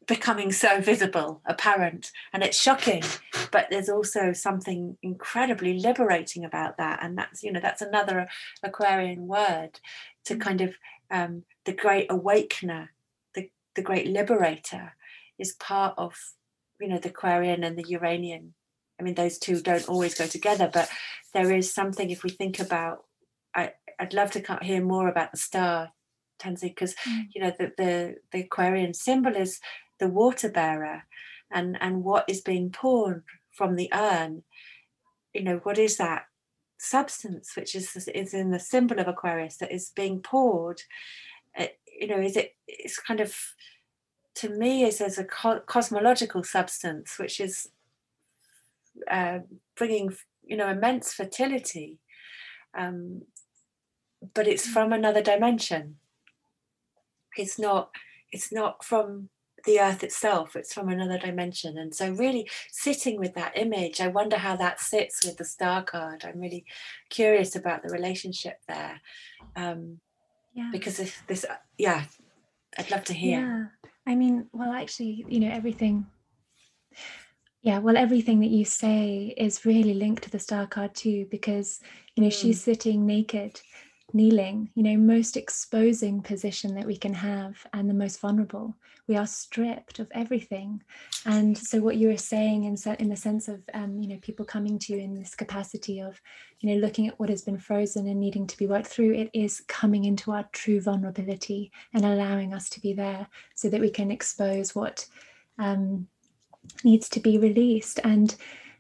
becoming 0.07 0.53
so 0.53 0.81
visible, 0.81 1.41
apparent, 1.47 2.11
and 2.33 2.43
it's 2.43 2.61
shocking. 2.61 3.03
But 3.51 3.69
there's 3.71 3.89
also 3.89 4.33
something 4.33 4.97
incredibly 5.03 5.79
liberating 5.79 6.45
about 6.45 6.77
that, 6.79 7.01
and 7.03 7.17
that's 7.17 7.43
you 7.43 7.53
know 7.53 7.61
that's 7.61 7.83
another 7.83 8.29
Aquarian 8.63 9.27
word 9.27 9.81
to 10.25 10.35
mm. 10.35 10.41
kind 10.41 10.61
of 10.61 10.75
um, 11.11 11.45
the 11.65 11.73
great 11.73 12.11
awakener, 12.11 12.91
the 13.35 13.51
the 13.75 13.83
great 13.83 14.09
liberator, 14.09 14.95
is 15.39 15.53
part 15.53 15.95
of 15.99 16.15
you 16.81 16.89
know 16.89 16.99
the 16.99 17.11
Aquarian 17.11 17.65
and 17.65 17.77
the 17.77 17.89
Uranian. 17.89 18.55
I 19.01 19.05
mean, 19.05 19.15
those 19.15 19.39
two 19.39 19.61
don't 19.61 19.89
always 19.89 20.15
go 20.15 20.27
together, 20.27 20.71
but 20.73 20.89
there 21.35 21.53
is 21.53 21.73
something 21.73 22.11
if 22.11 22.23
we 22.23 22.31
think 22.31 22.61
about. 22.61 23.05
I, 23.55 23.73
I'd 23.99 24.15
love 24.15 24.31
to 24.33 24.59
hear 24.63 24.83
more 24.83 25.09
about 25.09 25.33
the 25.33 25.39
star 25.39 25.93
Tansy, 26.43 26.69
because 26.69 26.95
mm. 27.09 27.27
you 27.35 27.43
know 27.43 27.53
the, 27.59 27.73
the 27.77 28.17
the 28.33 28.41
Aquarian 28.41 28.95
symbol 28.95 29.37
is 29.37 29.61
the 30.03 30.09
water 30.09 30.49
bearer 30.49 31.05
and 31.53 31.79
and 31.81 32.03
what 32.03 32.25
is 32.27 32.41
being 32.41 32.71
poured 32.71 33.23
from 33.53 33.77
the 33.77 33.89
urn 33.95 34.43
you 35.33 35.45
know 35.45 35.61
what 35.63 35.79
is 35.79 35.97
that 35.97 36.25
substance 36.77 37.53
which 37.57 37.77
is 37.77 38.09
is 38.13 38.35
in 38.35 38.51
the 38.51 38.59
symbol 38.59 38.99
of 38.99 39.07
aquarius 39.07 39.59
that 39.59 39.71
is 39.71 39.93
being 39.95 40.21
poured 40.21 40.83
uh, 41.57 41.67
you 42.01 42.09
know 42.09 42.19
is 42.19 42.37
it 42.37 42.57
it's 42.67 42.99
kind 42.99 43.21
of 43.21 43.33
to 44.35 44.49
me 44.49 44.83
is 44.83 45.01
as 45.01 45.19
a 45.19 45.25
co- 45.25 45.61
cosmological 45.61 46.43
substance 46.43 47.17
which 47.17 47.39
is 47.39 47.69
uh, 49.09 49.39
bringing 49.77 50.13
you 50.43 50.57
know 50.57 50.69
immense 50.69 51.13
fertility 51.15 51.99
um, 52.77 53.23
but 54.35 54.49
it's 54.49 54.67
mm. 54.67 54.73
from 54.73 54.93
another 54.93 55.23
dimension 55.23 55.95
it's 57.37 57.57
not 57.57 57.93
it's 58.33 58.53
not 58.53 58.85
from 58.85 59.29
the 59.65 59.81
earth 59.81 60.03
itself 60.03 60.57
it's 60.57 60.73
from 60.73 60.89
another 60.89 61.19
dimension 61.19 61.79
and 61.79 61.95
so 61.95 62.11
really 62.11 62.49
sitting 62.71 63.19
with 63.19 63.35
that 63.35 63.57
image 63.57 64.01
i 64.01 64.09
wonder 64.09 64.37
how 64.37 64.57
that 64.57 64.81
sits 64.81 65.25
with 65.25 65.37
the 65.37 65.45
star 65.45 65.83
card. 65.83 66.25
I'm 66.25 66.41
really 66.41 66.65
curious 67.11 67.57
about 67.57 67.83
the 67.83 67.91
relationship 67.91 68.59
there 68.69 69.01
um 69.57 70.01
yeah. 70.55 70.71
because 70.73 70.99
if 71.01 71.23
this 71.27 71.45
yeah 71.79 72.05
i'd 72.79 72.91
love 72.91 73.05
to 73.05 73.15
hear. 73.15 73.41
Yeah. 73.41 73.91
I 74.07 74.15
mean 74.15 74.49
well 74.53 74.73
actually 74.73 75.25
you 75.29 75.41
know 75.41 75.51
everything 75.51 76.07
yeah 77.63 77.79
well 77.79 77.97
everything 77.97 78.41
that 78.41 78.51
you 78.51 78.65
say 78.65 79.35
is 79.37 79.65
really 79.65 79.95
linked 79.95 80.25
to 80.25 80.31
the 80.31 80.39
star 80.39 80.67
card 80.67 80.95
too 80.95 81.27
because 81.31 81.81
you 82.15 82.23
know 82.23 82.29
mm. 82.29 82.41
she's 82.41 82.63
sitting 82.63 83.07
naked 83.07 83.61
kneeling, 84.13 84.71
you 84.75 84.83
know, 84.83 84.97
most 84.97 85.37
exposing 85.37 86.21
position 86.23 86.75
that 86.75 86.87
we 86.87 86.97
can 86.97 87.15
have 87.15 87.67
and 87.73 87.89
the 87.89 87.95
most 87.95 88.21
vulnerable. 88.21 88.77
We 89.09 89.17
are 89.17 89.27
stripped 89.27 89.99
of 89.99 90.09
everything. 90.13 90.83
And 91.27 91.57
so 91.57 91.81
what 91.81 91.97
you 91.97 92.09
were 92.09 92.17
saying 92.17 92.65
in, 92.65 92.77
in 92.99 93.09
the 93.09 93.17
sense 93.17 93.49
of, 93.49 93.63
um, 93.75 94.01
you 94.01 94.09
know, 94.09 94.19
people 94.23 94.45
coming 94.45 94.79
to 94.81 94.93
you 94.93 94.99
in 94.99 95.15
this 95.15 95.35
capacity 95.35 96.01
of, 96.01 96.21
you 96.61 96.69
know, 96.69 96.81
looking 96.81 97.09
at 97.09 97.19
what 97.19 97.29
has 97.29 97.43
been 97.43 97.59
frozen 97.59 98.07
and 98.07 98.21
needing 98.21 98.47
to 98.47 98.57
be 98.57 98.67
worked 98.67 98.87
through, 98.87 99.15
it 99.15 99.31
is 99.33 99.63
coming 99.69 100.05
into 100.05 100.31
our 100.31 100.49
true 100.53 100.81
vulnerability 100.81 101.73
and 101.95 102.05
allowing 102.05 102.55
us 102.55 102.69
to 102.71 102.81
be 102.81 102.93
there 102.93 103.27
so 103.55 103.69
that 103.69 103.81
we 103.81 103.91
can 103.91 104.11
expose 104.11 104.75
what 104.75 105.07
um, 105.59 106.07
needs 106.85 107.09
to 107.09 107.21
be 107.21 107.39
released. 107.39 107.99
And 108.05 108.35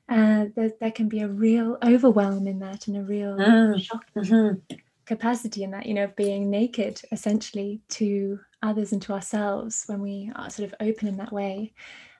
uh, 0.09 0.47
there, 0.55 0.73
there, 0.81 0.91
can 0.91 1.09
be 1.09 1.21
a 1.21 1.29
real 1.29 1.79
overwhelm 1.83 2.47
in 2.47 2.59
that 2.59 2.87
and 2.87 2.97
a 2.97 3.03
real 3.03 3.37
mm. 3.37 3.81
shock. 3.81 4.05
Mm-hmm 4.17 4.77
capacity 5.07 5.63
in 5.63 5.71
that, 5.73 5.87
you 5.87 5.95
know, 5.95 6.05
of 6.05 6.17
being 6.17 6.51
naked 6.51 7.01
essentially 7.13 7.81
to 7.91 8.39
others 8.63 8.93
and 8.93 9.03
to 9.03 9.13
ourselves 9.13 9.85
when 9.87 10.01
we 10.01 10.31
are 10.37 10.51
sort 10.51 10.69
of 10.69 10.75
open 10.81 11.09
in 11.09 11.17
that 11.17 11.33
way. 11.33 11.73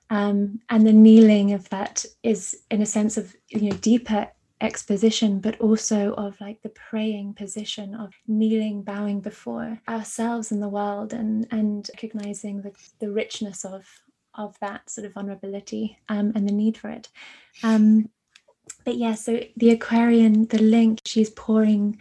Um, 0.09 0.59
and 0.69 0.85
the 0.85 0.93
kneeling 0.93 1.53
of 1.53 1.69
that 1.69 2.05
is 2.21 2.61
in 2.69 2.81
a 2.81 2.85
sense 2.85 3.17
of, 3.17 3.33
you 3.49 3.69
know, 3.69 3.77
deeper 3.77 4.27
exposition, 4.61 5.39
but 5.39 5.59
also 5.59 6.13
of 6.13 6.39
like 6.39 6.61
the 6.61 6.69
praying 6.69 7.33
position 7.33 7.95
of 7.95 8.13
kneeling, 8.27 8.81
bowing 8.81 9.19
before 9.19 9.79
ourselves 9.89 10.51
and 10.51 10.61
the 10.61 10.69
world 10.69 11.13
and 11.13 11.47
and 11.51 11.89
recognizing 11.95 12.61
the, 12.61 12.71
the 12.99 13.11
richness 13.11 13.65
of 13.65 13.85
of 14.35 14.57
that 14.59 14.89
sort 14.89 15.05
of 15.05 15.13
vulnerability 15.13 15.97
um, 16.09 16.31
and 16.35 16.47
the 16.47 16.53
need 16.53 16.77
for 16.77 16.89
it. 16.89 17.09
Um, 17.61 18.09
but 18.85 18.95
yeah, 18.97 19.13
so 19.15 19.41
the 19.57 19.71
Aquarian, 19.71 20.47
the 20.47 20.61
link, 20.61 21.01
she's 21.05 21.29
pouring 21.29 21.99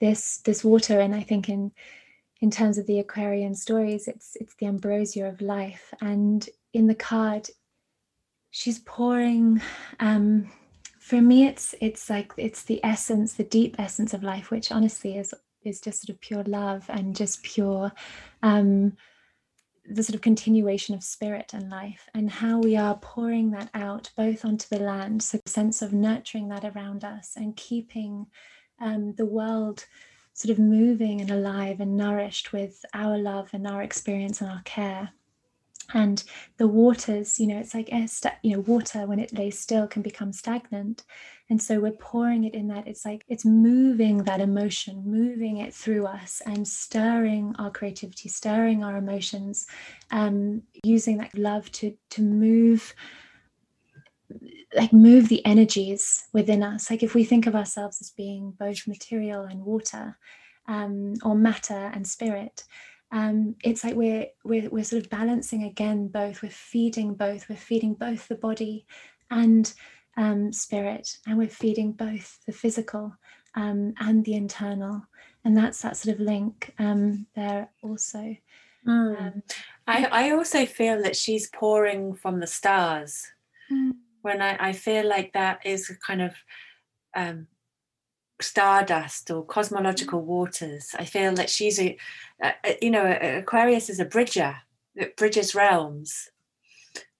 this 0.00 0.38
this 0.38 0.64
water 0.64 1.00
and 1.00 1.14
i 1.14 1.20
think 1.20 1.48
in 1.48 1.72
in 2.40 2.50
terms 2.50 2.78
of 2.78 2.86
the 2.86 2.98
aquarian 2.98 3.54
stories 3.54 4.08
it's 4.08 4.36
it's 4.40 4.54
the 4.56 4.66
ambrosia 4.66 5.26
of 5.26 5.40
life. 5.40 5.92
And 6.00 6.48
in 6.72 6.86
the 6.86 6.94
card 6.94 7.48
she's 8.50 8.78
pouring 8.80 9.60
um 10.00 10.50
for 10.98 11.20
me 11.20 11.46
it's 11.46 11.74
it's 11.80 12.10
like 12.10 12.32
it's 12.36 12.62
the 12.64 12.80
essence 12.84 13.34
the 13.34 13.44
deep 13.44 13.76
essence 13.78 14.12
of 14.12 14.22
life 14.22 14.50
which 14.50 14.72
honestly 14.72 15.16
is 15.16 15.34
is 15.62 15.80
just 15.80 16.02
sort 16.02 16.14
of 16.14 16.20
pure 16.20 16.42
love 16.44 16.84
and 16.88 17.14
just 17.14 17.42
pure 17.42 17.92
um 18.42 18.96
the 19.88 20.02
sort 20.02 20.14
of 20.14 20.20
continuation 20.20 20.94
of 20.94 21.02
spirit 21.02 21.52
and 21.52 21.70
life 21.70 22.08
and 22.14 22.30
how 22.30 22.58
we 22.58 22.76
are 22.76 22.96
pouring 22.96 23.50
that 23.50 23.70
out 23.74 24.10
both 24.16 24.44
onto 24.44 24.68
the 24.68 24.82
land 24.82 25.22
so 25.22 25.38
the 25.44 25.50
sense 25.50 25.82
of 25.82 25.92
nurturing 25.92 26.48
that 26.48 26.64
around 26.64 27.04
us 27.04 27.32
and 27.36 27.56
keeping 27.56 28.26
um, 28.80 29.14
the 29.14 29.26
world 29.26 29.86
sort 30.32 30.50
of 30.50 30.58
moving 30.58 31.20
and 31.20 31.30
alive 31.30 31.80
and 31.80 31.96
nourished 31.96 32.52
with 32.52 32.84
our 32.94 33.18
love 33.18 33.50
and 33.52 33.66
our 33.66 33.82
experience 33.82 34.40
and 34.40 34.50
our 34.50 34.62
care. 34.64 35.10
and 35.92 36.22
the 36.56 36.68
waters 36.68 37.40
you 37.40 37.46
know 37.46 37.58
it's 37.58 37.74
like 37.74 37.90
you 38.42 38.52
know 38.52 38.60
water 38.60 39.06
when 39.06 39.18
it 39.18 39.36
lays 39.36 39.58
still 39.58 39.86
can 39.88 40.02
become 40.02 40.32
stagnant 40.32 41.04
and 41.48 41.60
so 41.60 41.80
we're 41.80 41.90
pouring 41.90 42.44
it 42.44 42.54
in 42.54 42.68
that 42.68 42.86
it's 42.86 43.04
like 43.04 43.24
it's 43.28 43.44
moving 43.44 44.18
that 44.18 44.40
emotion 44.40 45.02
moving 45.04 45.56
it 45.58 45.74
through 45.74 46.06
us 46.06 46.40
and 46.46 46.66
stirring 46.66 47.54
our 47.58 47.70
creativity 47.70 48.28
stirring 48.28 48.84
our 48.84 48.96
emotions 48.96 49.66
um 50.12 50.62
using 50.84 51.18
that 51.18 51.36
love 51.36 51.70
to 51.72 51.96
to 52.08 52.22
move 52.22 52.94
like 54.74 54.92
move 54.92 55.28
the 55.28 55.44
energies 55.44 56.24
within 56.32 56.62
us. 56.62 56.90
Like 56.90 57.02
if 57.02 57.14
we 57.14 57.24
think 57.24 57.46
of 57.46 57.56
ourselves 57.56 58.00
as 58.00 58.10
being 58.10 58.52
both 58.58 58.86
material 58.86 59.44
and 59.44 59.64
water 59.64 60.18
um, 60.68 61.14
or 61.24 61.34
matter 61.34 61.90
and 61.92 62.06
spirit 62.06 62.64
um, 63.12 63.56
it's 63.64 63.82
like 63.82 63.94
we're, 63.94 64.26
we're 64.44 64.68
we're 64.70 64.84
sort 64.84 65.02
of 65.02 65.10
balancing 65.10 65.64
again 65.64 66.08
both. 66.08 66.42
We're 66.42 66.50
feeding 66.50 67.14
both. 67.14 67.48
We're 67.48 67.56
feeding 67.56 67.94
both 67.94 68.28
the 68.28 68.36
body 68.36 68.86
and 69.30 69.72
um, 70.16 70.52
spirit 70.52 71.16
and 71.26 71.38
we're 71.38 71.48
feeding 71.48 71.92
both 71.92 72.38
the 72.46 72.52
physical 72.52 73.16
um, 73.54 73.94
and 73.98 74.24
the 74.24 74.34
internal. 74.34 75.02
And 75.44 75.56
that's 75.56 75.82
that 75.82 75.96
sort 75.96 76.14
of 76.14 76.20
link 76.20 76.72
um, 76.78 77.26
there 77.34 77.70
also. 77.82 78.36
Mm. 78.86 79.42
I, 79.86 80.04
I 80.04 80.30
also 80.30 80.64
feel 80.64 81.02
that 81.02 81.16
she's 81.16 81.50
pouring 81.50 82.14
from 82.14 82.40
the 82.40 82.46
stars. 82.46 83.26
Mm. 83.72 83.92
When 84.22 84.42
I, 84.42 84.56
I 84.68 84.72
feel 84.72 85.08
like 85.08 85.32
that 85.32 85.64
is 85.64 85.90
a 85.90 85.96
kind 85.96 86.22
of 86.22 86.34
um, 87.14 87.46
stardust 88.40 89.30
or 89.30 89.44
cosmological 89.44 90.22
waters. 90.22 90.94
I 90.98 91.04
feel 91.04 91.34
that 91.34 91.50
she's 91.50 91.78
a, 91.78 91.96
a 92.42 92.78
you 92.80 92.90
know, 92.90 93.06
Aquarius 93.06 93.90
is 93.90 94.00
a 94.00 94.04
bridger 94.04 94.56
that 94.96 95.16
bridges 95.16 95.54
realms. 95.54 96.30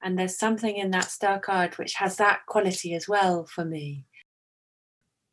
And 0.02 0.18
there's 0.18 0.38
something 0.38 0.76
in 0.76 0.90
that 0.92 1.10
star 1.10 1.38
card 1.38 1.76
which 1.76 1.94
has 1.94 2.16
that 2.16 2.46
quality 2.46 2.94
as 2.94 3.06
well 3.06 3.44
for 3.44 3.64
me. 3.64 4.06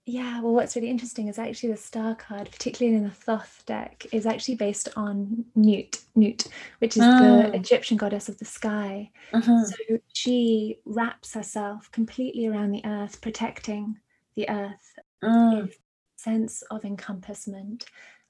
Yeah, 0.09 0.39
well, 0.39 0.53
what's 0.53 0.77
really 0.77 0.89
interesting 0.89 1.27
is 1.27 1.37
actually 1.37 1.73
the 1.73 1.77
star 1.77 2.15
card, 2.15 2.49
particularly 2.49 2.95
in 2.95 3.03
the 3.03 3.09
Thoth 3.09 3.63
deck, 3.65 4.05
is 4.13 4.25
actually 4.25 4.55
based 4.55 4.87
on 4.95 5.43
Nut, 5.53 5.99
Nut, 6.15 6.47
which 6.79 6.95
is 6.95 7.03
mm. 7.03 7.51
the 7.51 7.53
Egyptian 7.53 7.97
goddess 7.97 8.29
of 8.29 8.37
the 8.37 8.45
sky. 8.45 9.11
Mm-hmm. 9.33 9.63
So 9.65 9.99
she 10.13 10.79
wraps 10.85 11.33
herself 11.33 11.91
completely 11.91 12.47
around 12.47 12.71
the 12.71 12.85
earth, 12.85 13.19
protecting 13.19 13.97
the 14.37 14.49
earth 14.49 14.97
mm. 15.21 15.69
sense 16.15 16.61
of 16.71 16.85
encompassment 16.85 17.83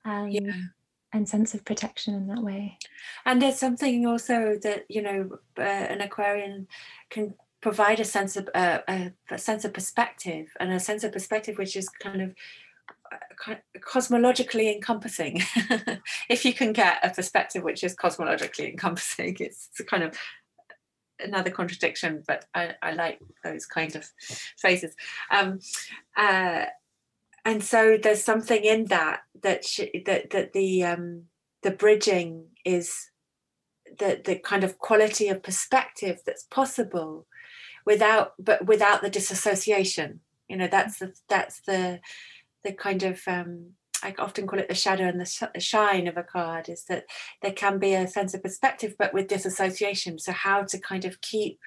um, 0.04 0.30
yeah. 0.30 0.54
and 1.14 1.30
sense 1.30 1.54
of 1.54 1.64
protection 1.64 2.16
in 2.16 2.26
that 2.26 2.42
way. 2.42 2.80
And 3.24 3.40
there's 3.40 3.60
something 3.60 4.08
also 4.08 4.58
that 4.64 4.86
you 4.90 5.04
know 5.04 5.38
uh, 5.60 5.62
an 5.62 6.02
Aquarian 6.02 6.68
can 7.12 7.36
provide 7.68 8.00
a 8.00 8.06
sense 8.06 8.38
of 8.38 8.50
uh, 8.56 8.80
a, 8.88 9.12
a, 9.30 9.38
sense 9.38 9.66
of 9.66 9.74
perspective 9.74 10.48
and 10.60 10.72
a 10.72 10.80
sense 10.80 11.04
of 11.04 11.12
perspective 11.12 11.58
which 11.58 11.76
is 11.76 11.90
kind 11.90 12.22
of 12.22 12.34
uh, 13.12 13.56
cosmologically 13.80 14.74
encompassing 14.74 15.42
if 16.30 16.46
you 16.46 16.54
can 16.54 16.72
get 16.72 16.98
a 17.04 17.10
perspective 17.10 17.64
which 17.64 17.84
is 17.84 17.94
cosmologically 17.94 18.72
encompassing 18.72 19.36
it's, 19.40 19.70
it's 19.72 19.90
kind 19.90 20.04
of 20.04 20.18
another 21.20 21.50
contradiction, 21.50 22.24
but 22.28 22.46
I, 22.54 22.76
I 22.82 22.92
like 22.92 23.20
those 23.44 23.66
kind 23.66 23.96
of 23.96 24.06
phrases. 24.58 24.96
Um, 25.32 25.60
uh, 26.16 26.66
and 27.46 27.64
so 27.64 27.98
there's 28.02 28.24
something 28.24 28.64
in 28.64 28.86
that 28.86 29.22
that 29.42 29.66
that 30.06 30.30
that 30.32 30.54
the 30.54 30.84
um, 30.84 31.24
the 31.64 31.72
bridging 31.72 32.46
is 32.66 33.10
the 34.00 34.22
the 34.24 34.36
kind 34.36 34.64
of 34.64 34.80
quality 34.80 35.30
of 35.30 35.44
perspective 35.44 36.20
that's 36.26 36.44
possible 36.44 37.26
without 37.88 38.34
but 38.38 38.68
without 38.68 39.02
the 39.02 39.10
disassociation. 39.10 40.20
You 40.48 40.58
know, 40.58 40.68
that's 40.68 41.00
the 41.00 41.14
that's 41.28 41.62
the 41.62 42.02
the 42.64 42.74
kind 42.74 43.02
of 43.02 43.22
um, 43.28 43.72
I 44.04 44.14
often 44.20 44.46
call 44.46 44.60
it 44.60 44.68
the 44.68 44.76
shadow 44.76 45.06
and 45.08 45.20
the 45.20 45.60
shine 45.60 46.08
of 46.08 46.18
a 46.18 46.24
card 46.24 46.70
is 46.70 46.84
that 46.84 47.06
there 47.42 47.54
can 47.54 47.80
be 47.80 47.94
a 47.94 48.08
sense 48.08 48.34
of 48.34 48.44
perspective, 48.44 48.96
but 49.00 49.14
with 49.14 49.28
disassociation. 49.28 50.20
So, 50.20 50.34
how 50.34 50.64
to 50.64 50.78
kind 50.78 51.06
of 51.06 51.22
keep 51.22 51.60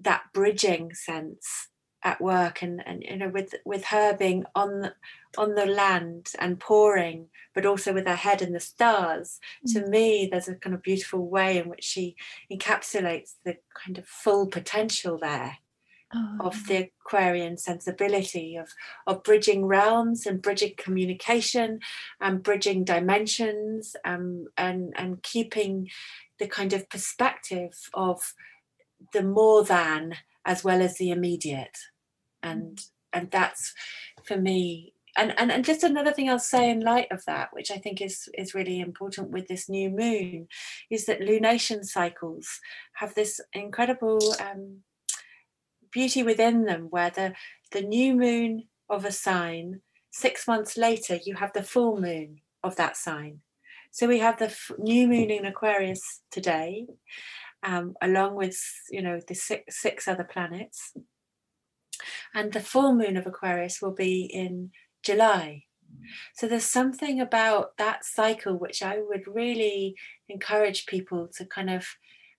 that 0.00 0.22
bridging 0.32 0.94
sense 0.94 1.68
at 2.02 2.20
work 2.20 2.62
and, 2.62 2.82
and 2.86 3.02
you 3.02 3.16
know 3.16 3.28
with 3.28 3.54
with 3.64 3.86
her 3.86 4.16
being 4.16 4.44
on 4.54 4.92
on 5.38 5.54
the 5.54 5.66
land 5.66 6.30
and 6.38 6.60
pouring 6.60 7.28
but 7.54 7.66
also 7.66 7.92
with 7.92 8.06
her 8.06 8.16
head 8.16 8.42
in 8.42 8.52
the 8.52 8.60
stars 8.60 9.38
mm-hmm. 9.66 9.78
to 9.78 9.86
mm. 9.86 9.90
me 9.90 10.28
there's 10.30 10.48
a 10.48 10.54
kind 10.54 10.74
of 10.74 10.82
beautiful 10.82 11.28
way 11.28 11.58
in 11.58 11.68
which 11.68 11.84
she 11.84 12.16
encapsulates 12.52 13.34
the 13.44 13.56
kind 13.84 13.98
of 13.98 14.06
full 14.06 14.46
potential 14.46 15.18
there 15.18 15.58
oh. 16.14 16.36
of 16.40 16.66
the 16.66 16.90
Aquarian 17.06 17.56
sensibility 17.56 18.56
of, 18.56 18.68
of 19.06 19.22
bridging 19.22 19.66
realms 19.66 20.26
and 20.26 20.42
bridging 20.42 20.72
communication 20.76 21.80
and 22.20 22.42
bridging 22.42 22.84
dimensions 22.84 23.96
um, 24.04 24.46
and, 24.56 24.92
and 24.96 25.22
keeping 25.22 25.88
the 26.38 26.46
kind 26.46 26.72
of 26.72 26.88
perspective 26.88 27.90
of 27.94 28.34
the 29.12 29.22
more 29.22 29.64
than 29.64 30.14
as 30.44 30.64
well 30.64 30.82
as 30.82 30.96
the 30.98 31.10
immediate. 31.10 31.78
And 32.42 32.76
mm. 32.76 32.88
and 33.12 33.30
that's 33.30 33.72
for 34.24 34.36
me 34.36 34.93
and, 35.16 35.38
and 35.38 35.52
and 35.52 35.64
just 35.64 35.84
another 35.84 36.12
thing 36.12 36.28
I'll 36.28 36.38
say 36.38 36.70
in 36.70 36.80
light 36.80 37.10
of 37.10 37.24
that, 37.26 37.50
which 37.52 37.70
I 37.70 37.76
think 37.76 38.00
is 38.00 38.28
is 38.36 38.54
really 38.54 38.80
important 38.80 39.30
with 39.30 39.46
this 39.48 39.68
new 39.68 39.90
moon, 39.90 40.48
is 40.90 41.06
that 41.06 41.20
lunation 41.20 41.84
cycles 41.84 42.60
have 42.94 43.14
this 43.14 43.40
incredible 43.52 44.18
um, 44.40 44.80
beauty 45.94 46.22
within 46.22 46.64
them 46.64 46.88
where 46.90 47.10
the, 47.10 47.32
the 47.72 47.80
new 47.80 48.14
moon 48.14 48.64
of 48.90 49.04
a 49.04 49.12
sign, 49.12 49.80
six 50.10 50.46
months 50.46 50.76
later, 50.76 51.18
you 51.24 51.36
have 51.36 51.52
the 51.54 51.62
full 51.62 51.98
moon 51.98 52.40
of 52.62 52.76
that 52.76 52.96
sign. 52.96 53.40
So 53.92 54.08
we 54.08 54.18
have 54.18 54.38
the 54.38 54.46
f- 54.46 54.72
new 54.76 55.06
moon 55.06 55.30
in 55.30 55.46
Aquarius 55.46 56.22
today, 56.32 56.86
um, 57.62 57.94
along 58.02 58.34
with 58.34 58.60
you 58.90 59.00
know 59.00 59.20
the 59.26 59.34
six, 59.34 59.80
six 59.80 60.08
other 60.08 60.24
planets, 60.24 60.92
and 62.34 62.52
the 62.52 62.60
full 62.60 62.92
moon 62.94 63.16
of 63.16 63.26
Aquarius 63.26 63.80
will 63.80 63.94
be 63.94 64.24
in 64.24 64.72
July. 65.04 65.64
So 66.34 66.46
there's 66.46 66.64
something 66.64 67.20
about 67.20 67.76
that 67.78 68.04
cycle 68.04 68.58
which 68.58 68.82
I 68.82 68.98
would 68.98 69.26
really 69.26 69.94
encourage 70.28 70.86
people 70.86 71.28
to 71.36 71.46
kind 71.46 71.70
of 71.70 71.86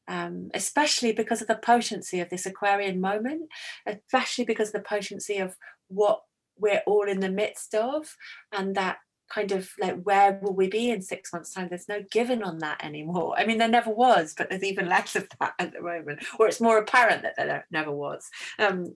um, 0.08 0.51
especially 0.54 1.13
because 1.13 1.41
of 1.41 1.47
the 1.47 1.56
potency 1.56 2.19
of 2.19 2.30
this 2.30 2.45
Aquarian 2.45 3.01
moment, 3.01 3.49
especially 3.88 4.45
because 4.45 4.67
of 4.67 4.73
the 4.73 4.88
potency 4.88 5.38
of 5.38 5.56
what 5.88 6.21
we're 6.58 6.84
all 6.86 7.08
in 7.08 7.19
the 7.19 7.32
midst 7.32 7.73
of, 7.73 8.15
and 8.51 8.75
that 8.75 8.97
kind 9.29 9.51
of 9.51 9.69
like 9.79 10.01
where 10.03 10.39
will 10.41 10.53
we 10.53 10.67
be 10.67 10.91
in 10.91 11.01
six 11.01 11.33
months 11.33 11.53
time? 11.53 11.67
There's 11.69 11.89
no 11.89 12.03
given 12.11 12.43
on 12.43 12.59
that 12.59 12.83
anymore. 12.83 13.35
I 13.38 13.45
mean 13.45 13.57
there 13.57 13.67
never 13.67 13.91
was 13.91 14.33
but 14.38 14.49
there's 14.49 14.63
even 14.63 14.88
less 14.88 15.15
of 15.15 15.27
that 15.39 15.53
at 15.59 15.73
the 15.73 15.81
moment 15.81 16.23
or 16.39 16.47
it's 16.47 16.61
more 16.61 16.77
apparent 16.77 17.23
that 17.23 17.35
there 17.38 17.65
never 17.71 17.91
was. 17.91 18.29
Um, 18.59 18.95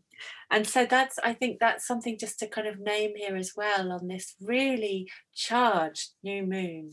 and 0.52 0.68
so 0.68 0.86
that's 0.86 1.18
i 1.24 1.32
think 1.34 1.60
that's 1.60 1.88
something 1.88 2.18
just 2.18 2.40
to 2.40 2.48
kind 2.48 2.68
of 2.68 2.78
name 2.78 3.14
here 3.16 3.38
as 3.38 3.54
well 3.56 3.92
on 3.94 4.08
this 4.08 4.36
really 4.42 5.10
charged 5.34 6.12
new 6.24 6.44
moon. 6.46 6.92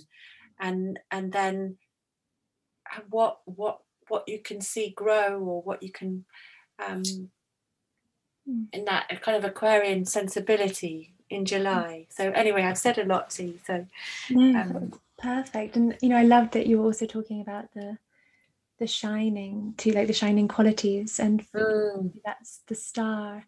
And 0.58 0.98
and 1.10 1.32
then 1.32 1.76
what 3.10 3.38
what 3.44 3.80
what 4.08 4.24
you 4.28 4.40
can 4.40 4.60
see 4.60 4.90
grow 4.90 5.38
or 5.40 5.62
what 5.62 5.82
you 5.82 5.90
can 5.90 6.24
um, 6.84 7.02
hmm. 8.46 8.64
in 8.72 8.84
that 8.84 9.20
kind 9.22 9.36
of 9.36 9.44
Aquarian 9.44 10.04
sensibility 10.04 11.15
in 11.30 11.44
July. 11.44 12.06
So 12.10 12.30
anyway, 12.30 12.62
I've 12.62 12.78
said 12.78 12.98
a 12.98 13.04
lot 13.04 13.30
to 13.30 13.44
you. 13.44 13.58
So 13.66 13.86
no, 14.30 14.60
um, 14.60 14.92
perfect. 15.18 15.76
And 15.76 15.96
you 16.00 16.08
know, 16.08 16.16
I 16.16 16.24
love 16.24 16.52
that 16.52 16.66
you 16.66 16.78
were 16.78 16.84
also 16.84 17.06
talking 17.06 17.40
about 17.40 17.72
the 17.74 17.98
the 18.78 18.86
shining 18.86 19.74
to 19.78 19.92
like 19.92 20.06
the 20.06 20.12
shining 20.12 20.48
qualities 20.48 21.18
and 21.18 21.44
mm. 21.52 22.12
that's 22.24 22.60
the 22.66 22.74
star 22.74 23.44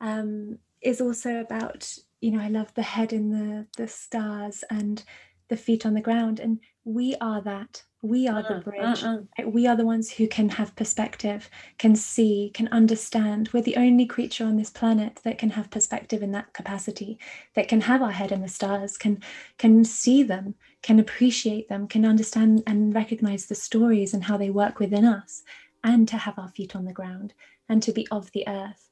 um 0.00 0.58
is 0.82 1.00
also 1.00 1.40
about 1.40 1.96
you 2.20 2.30
know 2.30 2.40
i 2.40 2.48
love 2.48 2.72
the 2.74 2.82
head 2.82 3.12
in 3.12 3.30
the 3.30 3.66
the 3.76 3.88
stars 3.88 4.64
and 4.70 5.04
the 5.48 5.56
feet 5.56 5.86
on 5.86 5.94
the 5.94 6.00
ground 6.00 6.40
and 6.40 6.60
we 6.84 7.14
are 7.20 7.40
that 7.40 7.82
we 8.06 8.28
are 8.28 8.42
the 8.42 8.54
mm, 8.54 8.64
bridge 8.64 9.02
uh-uh. 9.02 9.48
we 9.48 9.66
are 9.66 9.76
the 9.76 9.84
ones 9.84 10.10
who 10.10 10.26
can 10.26 10.48
have 10.48 10.74
perspective 10.76 11.50
can 11.78 11.96
see 11.96 12.50
can 12.54 12.68
understand. 12.68 13.50
We're 13.52 13.62
the 13.62 13.76
only 13.76 14.06
creature 14.06 14.44
on 14.44 14.56
this 14.56 14.70
planet 14.70 15.20
that 15.24 15.38
can 15.38 15.50
have 15.50 15.70
perspective 15.70 16.22
in 16.22 16.32
that 16.32 16.52
capacity 16.52 17.18
that 17.54 17.68
can 17.68 17.82
have 17.82 18.02
our 18.02 18.12
head 18.12 18.32
in 18.32 18.42
the 18.42 18.48
stars 18.48 18.96
can 18.96 19.22
can 19.58 19.84
see 19.84 20.22
them 20.22 20.54
can 20.82 20.98
appreciate 20.98 21.68
them 21.68 21.88
can 21.88 22.04
understand 22.04 22.62
and 22.66 22.94
recognize 22.94 23.46
the 23.46 23.54
stories 23.54 24.14
and 24.14 24.24
how 24.24 24.36
they 24.36 24.50
work 24.50 24.78
within 24.78 25.04
us 25.04 25.42
and 25.82 26.08
to 26.08 26.16
have 26.16 26.38
our 26.38 26.48
feet 26.48 26.74
on 26.74 26.84
the 26.84 26.92
ground 26.92 27.32
and 27.68 27.82
to 27.82 27.92
be 27.92 28.06
of 28.10 28.30
the 28.32 28.46
earth. 28.48 28.90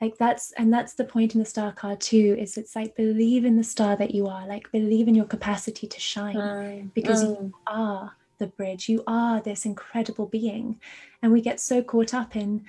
Like 0.00 0.18
that's 0.18 0.52
and 0.52 0.72
that's 0.72 0.94
the 0.94 1.04
point 1.04 1.34
in 1.34 1.38
the 1.38 1.46
star 1.46 1.72
card 1.72 2.00
too 2.00 2.36
is 2.38 2.58
it's 2.58 2.76
like 2.76 2.96
believe 2.96 3.44
in 3.44 3.56
the 3.56 3.64
star 3.64 3.96
that 3.96 4.14
you 4.14 4.26
are 4.26 4.46
like 4.46 4.70
believe 4.72 5.08
in 5.08 5.14
your 5.14 5.24
capacity 5.24 5.86
to 5.86 6.00
shine 6.00 6.34
mm, 6.34 6.94
because 6.94 7.24
mm. 7.24 7.28
you 7.28 7.54
are 7.66 8.12
the 8.38 8.46
bridge. 8.46 8.88
You 8.88 9.02
are 9.06 9.40
this 9.40 9.64
incredible 9.64 10.26
being. 10.26 10.80
And 11.22 11.32
we 11.32 11.40
get 11.40 11.60
so 11.60 11.82
caught 11.82 12.14
up 12.14 12.36
in 12.36 12.64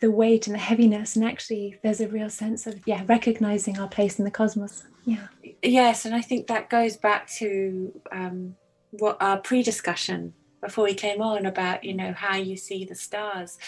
the 0.00 0.10
weight 0.10 0.46
and 0.46 0.54
the 0.54 0.60
heaviness. 0.60 1.16
And 1.16 1.24
actually, 1.24 1.78
there's 1.82 2.00
a 2.00 2.08
real 2.08 2.30
sense 2.30 2.66
of, 2.66 2.86
yeah, 2.86 3.04
recognizing 3.06 3.78
our 3.78 3.88
place 3.88 4.18
in 4.18 4.24
the 4.24 4.30
cosmos. 4.30 4.84
Yeah. 5.04 5.28
Yes. 5.62 6.04
And 6.04 6.14
I 6.14 6.20
think 6.20 6.46
that 6.46 6.70
goes 6.70 6.96
back 6.96 7.28
to 7.38 7.92
um, 8.12 8.56
what 8.90 9.16
our 9.20 9.38
pre 9.38 9.62
discussion 9.62 10.34
before 10.60 10.84
we 10.84 10.94
came 10.94 11.22
on 11.22 11.46
about 11.46 11.84
you 11.84 11.94
know 11.94 12.12
how 12.12 12.36
you 12.36 12.56
see 12.56 12.84
the 12.84 12.94
stars 12.94 13.58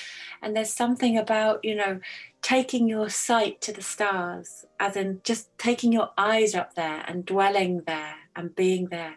and 0.43 0.55
there's 0.55 0.73
something 0.73 1.17
about 1.17 1.65
you 1.65 1.75
know 1.75 2.01
taking 2.43 2.89
your 2.89 3.09
sight 3.09 3.61
to 3.61 3.73
the 3.73 3.83
stars 3.83 4.65
as 4.79 4.97
in 4.97 5.21
just 5.25 5.57
taking 5.59 5.93
your 5.93 6.11
eyes 6.19 6.55
up 6.55 6.75
there 6.75 7.05
and 7.07 7.25
dwelling 7.25 7.83
there 7.87 8.15
and 8.37 8.55
being 8.55 8.87
there 8.87 9.17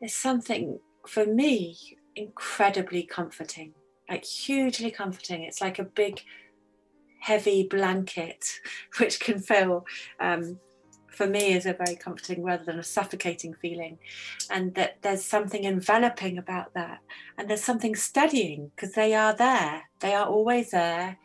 is 0.00 0.14
something 0.14 0.78
for 1.08 1.26
me 1.26 1.96
incredibly 2.14 3.02
comforting 3.02 3.72
like 4.08 4.24
hugely 4.24 4.90
comforting. 4.90 5.42
It's 5.42 5.60
like 5.60 5.78
a 5.78 5.84
big 5.84 6.22
heavy 7.20 7.64
blanket 7.64 8.60
which 8.98 9.20
can 9.20 9.40
feel 9.40 9.84
um, 10.20 10.58
for 11.08 11.26
me 11.26 11.52
is 11.52 11.66
a 11.66 11.72
very 11.72 11.96
comforting 11.96 12.44
rather 12.44 12.64
than 12.64 12.78
a 12.78 12.84
suffocating 12.84 13.54
feeling. 13.54 13.98
And 14.50 14.74
that 14.76 15.02
there's 15.02 15.24
something 15.24 15.64
enveloping 15.64 16.38
about 16.38 16.74
that. 16.74 17.00
And 17.36 17.48
there's 17.48 17.64
something 17.64 17.94
steadying 17.94 18.70
because 18.74 18.92
they 18.92 19.14
are 19.14 19.34
there. 19.34 19.82
They 20.00 20.14
are 20.14 20.26
always 20.26 20.70
there 20.70 21.18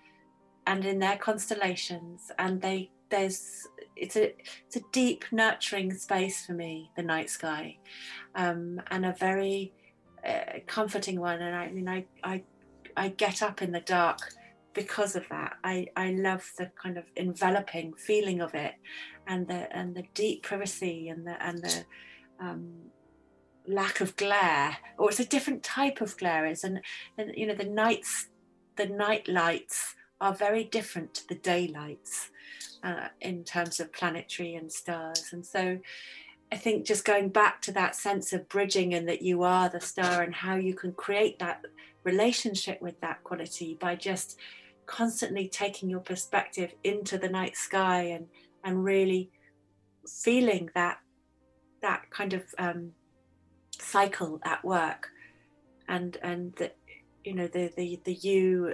and 0.66 0.84
in 0.86 1.00
their 1.00 1.18
constellations. 1.18 2.32
And 2.40 2.62
they 2.62 2.90
there's 3.10 3.68
it's 3.96 4.16
a 4.16 4.34
it's 4.66 4.76
a 4.76 4.82
deep 4.92 5.26
nurturing 5.32 5.94
space 5.94 6.46
for 6.46 6.54
me 6.54 6.90
the 6.96 7.04
night 7.04 7.30
sky 7.30 7.78
um, 8.36 8.82
and 8.92 9.06
a 9.06 9.14
very 9.14 9.74
uh, 10.28 10.60
comforting 10.68 11.20
one 11.20 11.42
and 11.42 11.56
i 11.56 11.70
mean 11.70 11.88
i 11.88 12.06
i 12.24 12.42
i 12.96 13.10
get 13.10 13.42
up 13.42 13.62
in 13.62 13.72
the 13.72 13.82
dark 13.82 14.20
because 14.74 15.16
of 15.16 15.28
that. 15.30 15.58
I, 15.64 15.88
I 15.96 16.12
love 16.12 16.52
the 16.58 16.72
kind 16.82 16.98
of 16.98 17.06
enveloping 17.16 17.94
feeling 17.94 18.42
of 18.42 18.54
it 18.54 18.74
and 19.28 19.48
the 19.48 19.76
and 19.76 19.96
the 19.96 20.04
deep 20.14 20.44
privacy 20.44 21.10
and 21.10 21.26
the 21.26 21.42
and 21.44 21.64
the 21.64 21.86
um, 22.40 22.74
lack 23.68 24.02
of 24.02 24.16
glare. 24.16 24.78
Or 24.98 25.10
it's 25.10 25.20
a 25.20 25.26
different 25.26 25.64
type 25.64 26.02
of 26.02 26.18
glare. 26.18 26.46
It's 26.46 26.64
and 26.64 26.82
you 27.36 27.48
know 27.48 27.56
the 27.56 27.66
nights 27.66 28.30
the 28.76 28.88
night 28.88 29.28
lights 29.28 29.96
are 30.20 30.34
very 30.34 30.64
different 30.64 31.14
to 31.14 31.28
the 31.28 31.36
daylights 31.36 32.30
uh, 32.84 33.08
in 33.22 33.44
terms 33.44 33.80
of 33.80 33.94
planetary 33.94 34.56
and 34.56 34.72
stars. 34.72 35.30
And 35.32 35.46
so 35.46 35.80
I 36.52 36.58
think 36.58 36.86
just 36.86 37.06
going 37.06 37.30
back 37.30 37.62
to 37.64 37.72
that 37.72 37.96
sense 37.96 38.34
of 38.34 38.48
bridging 38.50 38.94
and 38.94 39.08
that 39.08 39.22
you 39.22 39.44
are 39.44 39.70
the 39.70 39.82
star 39.82 40.22
and 40.22 40.36
how 40.36 40.56
you 40.56 40.74
can 40.74 40.94
create 40.94 41.40
that 41.40 41.66
relationship 42.04 42.82
with 42.82 43.00
that 43.02 43.24
quality 43.24 43.78
by 43.80 43.96
just 43.96 44.38
constantly 44.86 45.48
taking 45.48 45.90
your 45.90 46.00
perspective 46.00 46.74
into 46.84 47.18
the 47.18 47.30
night 47.30 47.56
sky 47.56 48.02
and 48.04 48.28
and 48.64 48.84
really 48.84 49.32
feeling 50.08 50.70
that 50.76 51.00
that 51.82 52.10
kind 52.10 52.34
of 52.34 52.44
um, 52.58 52.92
cycle 53.80 54.40
at 54.44 54.64
work 54.64 55.10
and 55.88 56.18
and 56.22 56.54
the 56.56 56.72
you 57.24 57.34
know 57.34 57.48
the 57.48 57.72
the 57.76 58.00
the 58.04 58.14
you 58.14 58.74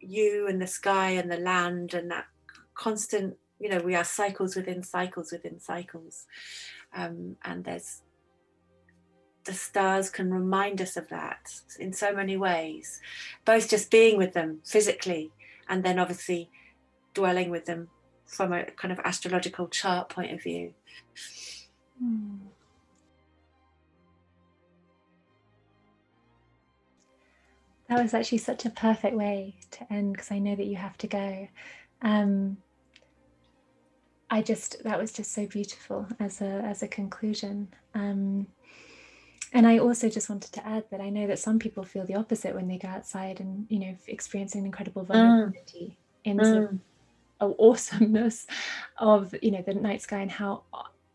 you 0.00 0.46
and 0.48 0.60
the 0.60 0.66
sky 0.66 1.10
and 1.10 1.30
the 1.30 1.38
land 1.38 1.94
and 1.94 2.10
that 2.10 2.26
constant 2.74 3.36
you 3.58 3.68
know 3.68 3.78
we 3.78 3.94
are 3.94 4.04
cycles 4.04 4.54
within 4.54 4.82
cycles 4.82 5.32
within 5.32 5.58
cycles 5.58 6.26
um, 6.94 7.36
and 7.44 7.64
there's 7.64 8.02
the 9.46 9.54
stars 9.54 10.10
can 10.10 10.34
remind 10.34 10.82
us 10.82 10.96
of 10.96 11.08
that 11.08 11.38
in 11.78 11.92
so 11.92 12.12
many 12.12 12.36
ways, 12.36 13.00
both 13.44 13.70
just 13.70 13.90
being 13.90 14.18
with 14.18 14.34
them 14.34 14.58
physically 14.64 15.30
and 15.68 15.82
then 15.82 15.98
obviously 15.98 16.50
dwelling 17.14 17.48
with 17.48 17.64
them 17.64 17.88
from 18.26 18.52
a 18.52 18.64
kind 18.64 18.92
of 18.92 18.98
astrological 19.04 19.68
chart 19.68 20.08
point 20.08 20.32
of 20.32 20.42
view. 20.42 20.74
Hmm. 21.98 22.36
That 27.88 28.02
was 28.02 28.14
actually 28.14 28.38
such 28.38 28.64
a 28.64 28.70
perfect 28.70 29.16
way 29.16 29.54
to 29.72 29.92
end 29.92 30.12
because 30.12 30.30
I 30.30 30.38
know 30.38 30.56
that 30.56 30.66
you 30.66 30.76
have 30.76 30.98
to 30.98 31.06
go. 31.06 31.48
Um, 32.02 32.58
I 34.28 34.42
just 34.42 34.82
that 34.82 34.98
was 34.98 35.12
just 35.12 35.32
so 35.32 35.46
beautiful 35.46 36.06
as 36.18 36.40
a 36.40 36.62
as 36.64 36.82
a 36.82 36.88
conclusion. 36.88 37.68
Um, 37.94 38.48
and 39.52 39.66
I 39.66 39.78
also 39.78 40.08
just 40.08 40.28
wanted 40.28 40.52
to 40.52 40.66
add 40.66 40.84
that 40.90 41.00
I 41.00 41.08
know 41.10 41.26
that 41.28 41.38
some 41.38 41.58
people 41.58 41.84
feel 41.84 42.04
the 42.04 42.16
opposite 42.16 42.54
when 42.54 42.66
they 42.66 42.78
go 42.78 42.88
outside 42.88 43.40
and 43.40 43.66
you 43.68 43.78
know 43.78 43.96
experiencing 44.08 44.60
an 44.60 44.66
incredible 44.66 45.04
mm. 45.04 45.08
vulnerability 45.08 45.96
mm. 46.26 46.30
in 46.30 46.36
mm. 46.38 46.78
the 47.40 47.54
awesomeness 47.58 48.46
of 48.98 49.34
you 49.42 49.52
know 49.52 49.62
the 49.62 49.74
night 49.74 50.02
sky 50.02 50.18
and 50.18 50.30
how 50.30 50.64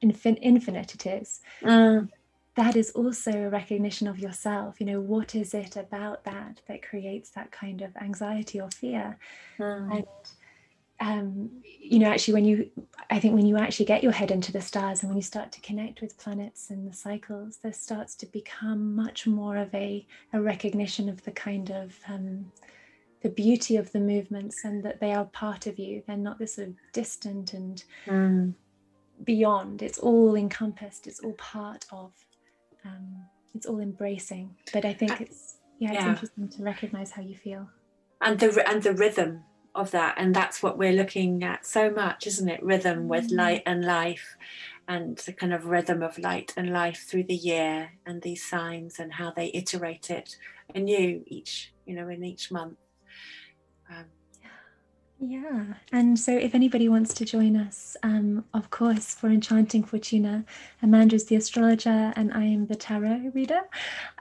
infin- 0.03 0.39
infinite 0.41 0.95
it 0.95 1.05
is. 1.05 1.41
Mm. 1.61 2.09
That 2.55 2.75
is 2.75 2.91
also 2.91 3.31
a 3.31 3.49
recognition 3.49 4.07
of 4.07 4.19
yourself. 4.19 4.79
You 4.79 4.85
know, 4.85 4.99
what 4.99 5.35
is 5.35 5.53
it 5.53 5.77
about 5.77 6.25
that 6.25 6.61
that 6.67 6.81
creates 6.81 7.29
that 7.31 7.51
kind 7.51 7.81
of 7.81 7.95
anxiety 7.97 8.59
or 8.59 8.69
fear? 8.69 9.17
Mm. 9.57 9.95
And 9.95 10.05
um, 11.01 11.49
you 11.63 11.97
know, 11.97 12.11
actually, 12.11 12.35
when 12.35 12.45
you, 12.45 12.69
I 13.09 13.19
think 13.19 13.33
when 13.33 13.47
you 13.47 13.57
actually 13.57 13.87
get 13.87 14.03
your 14.03 14.11
head 14.11 14.29
into 14.29 14.51
the 14.51 14.61
stars 14.61 15.01
and 15.01 15.09
when 15.09 15.17
you 15.17 15.23
start 15.23 15.51
to 15.53 15.61
connect 15.61 15.99
with 15.99 16.17
planets 16.17 16.69
and 16.69 16.87
the 16.87 16.95
cycles, 16.95 17.57
this 17.57 17.81
starts 17.81 18.13
to 18.15 18.27
become 18.27 18.95
much 18.95 19.25
more 19.25 19.57
of 19.57 19.73
a, 19.73 20.05
a 20.31 20.39
recognition 20.39 21.09
of 21.09 21.23
the 21.23 21.31
kind 21.31 21.71
of 21.71 21.95
um, 22.07 22.51
the 23.21 23.29
beauty 23.29 23.77
of 23.77 23.91
the 23.91 23.99
movements 23.99 24.63
and 24.63 24.83
that 24.83 24.99
they 24.99 25.11
are 25.11 25.25
part 25.25 25.65
of 25.65 25.79
you. 25.79 26.03
They're 26.05 26.17
not 26.17 26.37
this 26.37 26.55
sort 26.55 26.67
of 26.67 26.75
distant 26.93 27.53
and 27.53 27.83
mm. 28.05 28.53
beyond. 29.23 29.81
It's 29.81 29.97
all 29.97 30.35
encompassed. 30.35 31.07
It's 31.07 31.19
all 31.21 31.33
part 31.33 31.85
of. 31.91 32.11
Um, 32.85 33.25
it's 33.55 33.65
all 33.65 33.79
embracing. 33.79 34.55
But 34.73 34.85
I 34.85 34.93
think 34.93 35.21
it's 35.21 35.57
yeah, 35.79 35.93
it's 35.93 36.03
yeah. 36.03 36.09
interesting 36.09 36.49
to 36.49 36.63
recognize 36.63 37.11
how 37.11 37.21
you 37.21 37.35
feel. 37.35 37.69
And 38.21 38.39
the 38.39 38.67
and 38.69 38.83
the 38.83 38.93
rhythm 38.93 39.43
of 39.73 39.91
that 39.91 40.15
and 40.17 40.35
that's 40.35 40.61
what 40.61 40.77
we're 40.77 40.91
looking 40.91 41.43
at 41.43 41.65
so 41.65 41.89
much 41.89 42.27
isn't 42.27 42.49
it 42.49 42.61
rhythm 42.61 43.07
with 43.07 43.31
mm. 43.31 43.37
light 43.37 43.63
and 43.65 43.85
life 43.85 44.35
and 44.87 45.17
the 45.19 45.31
kind 45.31 45.53
of 45.53 45.65
rhythm 45.65 46.03
of 46.03 46.17
light 46.17 46.53
and 46.57 46.73
life 46.73 47.05
through 47.07 47.23
the 47.23 47.35
year 47.35 47.91
and 48.05 48.21
these 48.21 48.43
signs 48.43 48.99
and 48.99 49.13
how 49.13 49.31
they 49.31 49.49
iterate 49.53 50.09
it 50.09 50.35
anew 50.75 51.23
each 51.25 51.71
you 51.85 51.95
know 51.95 52.09
in 52.09 52.23
each 52.23 52.51
month 52.51 52.77
um, 53.89 54.05
yeah, 55.23 55.65
and 55.91 56.17
so 56.17 56.35
if 56.35 56.55
anybody 56.55 56.89
wants 56.89 57.13
to 57.13 57.25
join 57.25 57.55
us, 57.55 57.95
um, 58.01 58.43
of 58.55 58.71
course, 58.71 59.13
for 59.13 59.27
Enchanting 59.27 59.83
Fortuna, 59.83 60.43
Amanda 60.81 61.15
is 61.15 61.25
the 61.25 61.35
astrologer 61.35 62.11
and 62.15 62.33
I 62.33 62.43
am 62.45 62.65
the 62.65 62.73
tarot 62.73 63.29
reader 63.35 63.61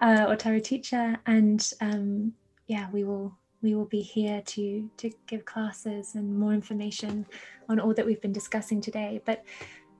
uh, 0.02 0.26
or 0.28 0.36
tarot 0.36 0.58
teacher. 0.58 1.16
And 1.24 1.72
um, 1.80 2.34
yeah, 2.66 2.88
we 2.92 3.04
will 3.04 3.34
we 3.62 3.74
will 3.74 3.86
be 3.86 4.02
here 4.02 4.42
to 4.44 4.90
to 4.98 5.10
give 5.26 5.46
classes 5.46 6.16
and 6.16 6.38
more 6.38 6.52
information 6.52 7.24
on 7.70 7.80
all 7.80 7.94
that 7.94 8.04
we've 8.04 8.20
been 8.20 8.34
discussing 8.34 8.82
today. 8.82 9.22
But 9.24 9.42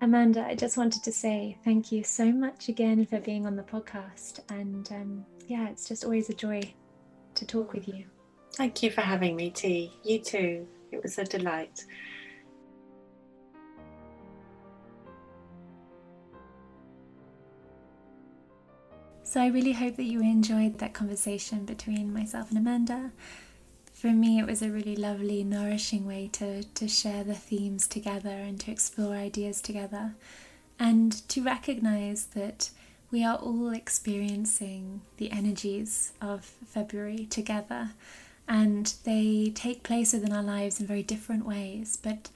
amanda 0.03 0.47
i 0.47 0.55
just 0.55 0.79
wanted 0.79 1.03
to 1.03 1.13
say 1.13 1.59
thank 1.63 1.93
you 1.93 2.03
so 2.03 2.33
much 2.33 2.71
again 2.71 3.05
for 3.05 3.21
being 3.21 3.47
on 3.47 3.55
the 3.55 3.63
podcast 3.63 4.41
and 4.49 4.91
um, 4.93 5.27
yeah 5.47 5.69
it's 5.69 5.87
just 5.87 6.07
always 6.07 6.31
a 6.31 6.33
joy 6.33 6.63
to 7.35 7.45
talk 7.45 7.75
with 7.75 7.87
you. 7.87 8.07
Thank 8.55 8.83
you 8.83 8.91
for 8.91 9.03
having 9.03 9.37
me 9.37 9.51
t. 9.51 9.93
You 10.03 10.19
too 10.19 10.67
it 10.92 11.03
was 11.03 11.18
a 11.18 11.24
delight. 11.24 11.85
So 19.22 19.40
I 19.40 19.46
really 19.46 19.72
hope 19.72 19.94
that 19.94 20.05
you 20.05 20.20
enjoyed 20.20 20.79
that 20.79 20.92
conversation 20.92 21.64
between 21.64 22.12
myself 22.12 22.48
and 22.48 22.59
Amanda. 22.59 23.12
For 23.92 24.09
me, 24.09 24.40
it 24.40 24.46
was 24.46 24.61
a 24.61 24.70
really 24.70 24.96
lovely, 24.96 25.44
nourishing 25.44 26.05
way 26.05 26.29
to, 26.33 26.64
to 26.64 26.88
share 26.88 27.22
the 27.22 27.35
themes 27.35 27.87
together 27.87 28.31
and 28.31 28.59
to 28.61 28.72
explore 28.72 29.14
ideas 29.14 29.61
together, 29.61 30.14
and 30.81 31.12
to 31.29 31.44
recognize 31.44 32.24
that 32.35 32.71
we 33.12 33.23
are 33.25 33.37
all 33.37 33.71
experiencing 33.71 35.02
the 35.19 35.31
energies 35.31 36.12
of 36.21 36.44
February 36.44 37.27
together, 37.27 37.90
and 38.51 38.94
they 39.05 39.53
take 39.55 39.85
place 39.85 40.13
within 40.13 40.33
our 40.33 40.42
lives 40.42 40.81
in 40.81 40.87
very 40.87 41.05
different 41.05 41.46
ways, 41.46 41.96
but 42.03 42.31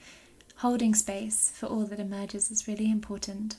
holding 0.57 0.95
space 0.95 1.51
for 1.53 1.65
all 1.65 1.83
that 1.85 1.99
emerges 1.99 2.49
is 2.49 2.69
really 2.69 2.89
important. 2.89 3.57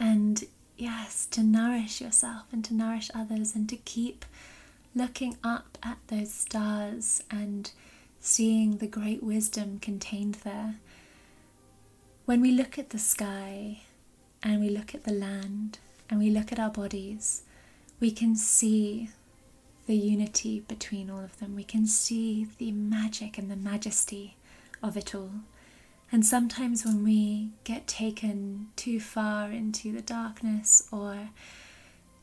And 0.00 0.42
yes, 0.78 1.26
to 1.32 1.42
nourish 1.42 2.00
yourself 2.00 2.46
and 2.50 2.64
to 2.64 2.74
nourish 2.74 3.10
others 3.14 3.54
and 3.54 3.68
to 3.68 3.76
keep 3.76 4.24
looking 4.94 5.36
up 5.44 5.76
at 5.82 5.98
those 6.06 6.32
stars 6.32 7.22
and 7.30 7.70
seeing 8.20 8.78
the 8.78 8.86
great 8.86 9.22
wisdom 9.22 9.78
contained 9.80 10.36
there. 10.44 10.76
When 12.24 12.40
we 12.40 12.52
look 12.52 12.78
at 12.78 12.88
the 12.90 12.98
sky 12.98 13.82
and 14.42 14.60
we 14.62 14.70
look 14.70 14.94
at 14.94 15.04
the 15.04 15.12
land, 15.12 15.78
and 16.10 16.18
we 16.18 16.30
look 16.30 16.52
at 16.52 16.58
our 16.58 16.70
bodies, 16.70 17.42
we 18.00 18.10
can 18.10 18.34
see 18.34 19.10
the 19.88 19.96
unity 19.96 20.60
between 20.60 21.10
all 21.10 21.24
of 21.24 21.38
them. 21.38 21.56
We 21.56 21.64
can 21.64 21.86
see 21.86 22.46
the 22.58 22.70
magic 22.72 23.38
and 23.38 23.50
the 23.50 23.56
majesty 23.56 24.36
of 24.82 24.98
it 24.98 25.14
all. 25.14 25.30
And 26.12 26.24
sometimes 26.24 26.84
when 26.84 27.02
we 27.02 27.50
get 27.64 27.86
taken 27.86 28.68
too 28.76 29.00
far 29.00 29.50
into 29.50 29.90
the 29.90 30.02
darkness 30.02 30.86
or 30.92 31.30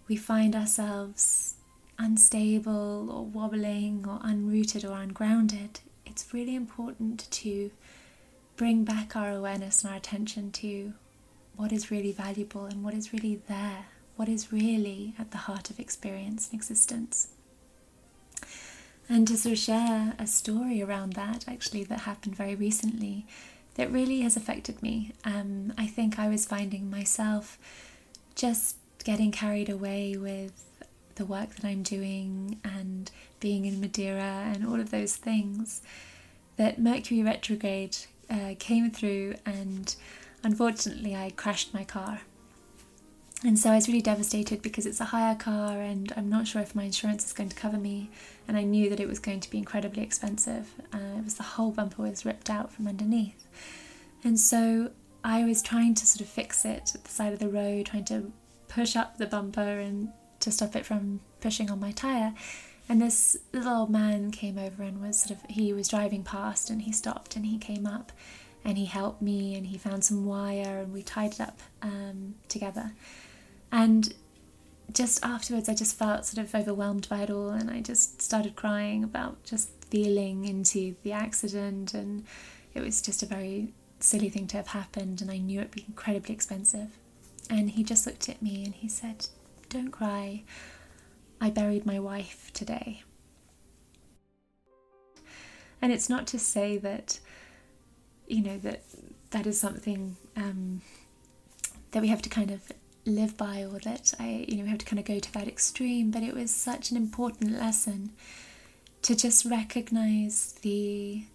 we 0.08 0.16
find 0.16 0.56
ourselves 0.56 1.56
unstable 1.98 3.10
or 3.12 3.26
wobbling 3.26 4.06
or 4.08 4.20
unrooted 4.20 4.88
or 4.88 4.94
ungrounded, 5.02 5.80
it's 6.06 6.34
really 6.36 6.56
important 6.56 7.30
to 7.32 7.72
bring 8.58 8.84
back 8.84 9.16
our 9.16 9.32
awareness 9.32 9.84
and 9.84 9.92
our 9.92 9.98
attention 9.98 10.52
to 10.52 10.94
what 11.56 11.72
is 11.72 11.90
really 11.90 12.12
valuable 12.12 12.66
and 12.66 12.84
what 12.84 12.94
is 12.94 13.12
really 13.12 13.42
there, 13.48 13.88
what 14.18 14.30
is 14.30 14.52
really 14.54 15.16
at 15.18 15.32
the 15.32 15.38
heart 15.38 15.72
of 15.72 15.80
experience 15.80 16.50
and 16.52 16.60
existence. 16.60 17.30
And 19.08 19.28
to 19.28 19.38
sort 19.38 19.54
of 19.54 19.60
share 19.60 20.16
a 20.18 20.26
story 20.26 20.82
around 20.82 21.14
that, 21.14 21.46
actually, 21.48 21.84
that 21.86 22.02
happened 22.02 22.36
very 22.36 22.56
recently, 22.56 23.28
that 23.76 23.92
really 23.92 24.22
has 24.22 24.36
affected 24.36 24.82
me. 24.82 25.14
Um, 25.24 25.74
I 25.78 25.86
think 25.86 26.18
I 26.18 26.28
was 26.28 26.46
finding 26.46 26.90
myself 26.90 27.60
just 28.34 28.78
getting 29.04 29.32
carried 29.32 29.70
away 29.70 30.18
with 30.18 30.64
the 31.16 31.26
work 31.26 31.56
that 31.56 31.66
I'm 31.66 31.84
doing 31.84 32.60
and 32.64 33.12
being 33.40 33.66
in 33.66 33.80
Madeira 33.80 34.52
and 34.54 34.66
all 34.66 34.80
of 34.80 34.92
those 34.92 35.16
things. 35.16 35.82
That 36.58 36.80
Mercury 36.80 37.22
retrograde 37.22 37.98
uh, 38.30 38.56
came 38.58 38.90
through, 38.90 39.36
and 39.46 39.96
unfortunately, 40.44 41.16
I 41.16 41.32
crashed 41.36 41.74
my 41.74 41.84
car. 41.84 42.22
And 43.44 43.60
so 43.60 43.70
I 43.70 43.76
was 43.76 43.88
really 43.88 44.02
devastated 44.02 44.62
because 44.62 44.86
it's 44.86 45.02
a 45.02 45.06
hire 45.06 45.36
car, 45.36 45.80
and 45.82 46.12
I'm 46.16 46.30
not 46.30 46.48
sure 46.48 46.62
if 46.62 46.74
my 46.74 46.84
insurance 46.84 47.26
is 47.26 47.34
going 47.34 47.50
to 47.50 47.56
cover 47.56 47.78
me. 47.78 48.10
And 48.48 48.58
I 48.58 48.64
knew 48.64 48.90
that 48.90 49.00
it 49.00 49.08
was 49.08 49.20
going 49.20 49.40
to 49.42 49.50
be 49.50 49.58
incredibly 49.58 50.04
expensive. 50.04 50.74
Uh, 50.94 51.18
it 51.18 51.24
was 51.24 51.36
the 51.36 51.44
whole 51.44 51.72
bumper 51.72 52.02
was 52.02 52.26
ripped 52.26 52.50
out 52.50 52.72
from 52.72 52.88
underneath, 52.88 53.46
and 54.24 54.40
so 54.40 54.92
I 55.24 55.44
was 55.44 55.64
trying 55.64 55.96
to 55.96 56.06
sort 56.06 56.22
of 56.22 56.28
fix 56.28 56.66
it 56.66 56.92
at 56.94 57.04
the 57.04 57.10
side 57.10 57.34
of 57.34 57.40
the 57.40 57.50
road, 57.50 57.88
trying 57.88 58.06
to 58.06 58.32
push 58.68 58.96
up 58.96 59.18
the 59.18 59.26
bumper 59.26 59.80
and 59.80 60.10
to 60.40 60.52
stop 60.52 60.76
it 60.76 60.86
from 60.86 61.20
pushing 61.42 61.72
on 61.72 61.80
my 61.80 61.92
tire. 61.92 62.34
And 62.88 63.02
this 63.02 63.36
little 63.52 63.74
old 63.74 63.90
man 63.90 64.30
came 64.30 64.60
over 64.60 64.84
and 64.84 65.02
was 65.02 65.20
sort 65.20 65.32
of, 65.32 65.50
he 65.50 65.74
was 65.74 65.88
driving 65.88 66.24
past 66.24 66.70
and 66.70 66.84
he 66.84 66.92
stopped 66.92 67.36
and 67.36 67.46
he 67.46 67.58
came 67.58 67.88
up 67.88 68.12
and 68.64 68.78
he 68.78 68.86
helped 68.86 69.22
me 69.22 69.56
and 69.56 69.66
he 69.68 69.78
found 69.80 70.04
some 70.04 70.26
wire 70.26 70.80
and 70.80 70.94
we 70.94 71.02
tied 71.02 71.34
it 71.34 71.42
up 71.42 71.60
um, 71.82 72.36
together. 72.48 72.92
And 73.72 74.14
just 74.94 75.24
afterwards, 75.24 75.68
I 75.68 75.74
just 75.74 75.98
felt 75.98 76.26
sort 76.26 76.46
of 76.46 76.54
overwhelmed 76.56 77.08
by 77.10 77.20
it 77.20 77.30
all 77.30 77.50
and 77.50 77.70
I 77.70 77.82
just 77.82 78.22
started 78.22 78.56
crying 78.56 79.04
about 79.04 79.44
just 79.44 79.70
feeling 79.90 80.46
into 80.46 80.96
the 81.04 81.12
accident. 81.12 81.94
And 81.94 82.26
it 82.74 82.82
was 82.82 83.02
just 83.02 83.24
a 83.24 83.26
very 83.26 83.74
silly 84.00 84.30
thing 84.30 84.48
to 84.48 84.58
have 84.58 84.68
happened 84.68 85.22
and 85.22 85.32
I 85.32 85.38
knew 85.38 85.60
it'd 85.60 85.72
be 85.72 85.86
incredibly 85.88 86.34
expensive. 86.34 86.90
And 87.50 87.72
he 87.72 87.84
just 87.84 88.08
looked 88.08 88.30
at 88.30 88.42
me 88.42 88.64
and 88.66 88.74
he 88.74 88.88
said, 88.88 89.28
Don't 89.70 89.92
cry. 89.92 90.44
I 91.42 91.50
buried 91.50 91.86
my 91.86 92.00
wife 92.00 92.52
today. 92.54 93.04
And 95.82 95.92
it's 95.92 96.10
not 96.10 96.26
to 96.28 96.40
say 96.40 96.78
that, 96.78 97.20
you 98.28 98.42
know, 98.42 98.58
that 98.60 98.84
that 99.32 99.46
is 99.46 99.60
something 99.60 100.16
um, 100.36 100.82
that 101.92 102.02
we 102.02 102.08
have 102.08 102.22
to 102.24 102.30
kind 102.30 102.50
of 102.50 102.72
live 103.06 103.38
by 103.38 103.64
or 103.64 103.80
that 103.80 104.14
I, 104.20 104.46
you 104.48 104.58
know, 104.58 104.64
we 104.64 104.70
have 104.70 104.80
to 104.80 104.86
kind 104.86 105.00
of 105.00 105.06
go 105.06 105.20
to 105.20 105.34
that 105.34 105.48
extreme, 105.48 106.12
but 106.12 106.24
it 106.24 106.34
was 106.34 106.54
such 106.54 106.92
an 106.92 106.98
important 106.98 107.60
lesson 107.60 108.12
to 109.04 109.16
just 109.16 109.46
recognize 109.46 110.54
the 110.62 111.26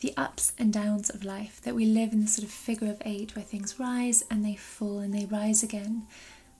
the 0.00 0.14
ups 0.16 0.52
and 0.58 0.72
downs 0.72 1.10
of 1.10 1.24
life 1.24 1.60
that 1.62 1.76
we 1.76 1.84
live 1.86 2.12
in 2.12 2.22
this 2.22 2.34
sort 2.34 2.44
of 2.44 2.52
figure 2.52 2.90
of 2.90 3.00
eight 3.04 3.36
where 3.36 3.44
things 3.44 3.78
rise 3.78 4.24
and 4.28 4.44
they 4.44 4.56
fall 4.56 4.98
and 4.98 5.14
they 5.14 5.26
rise 5.26 5.62
again 5.62 6.04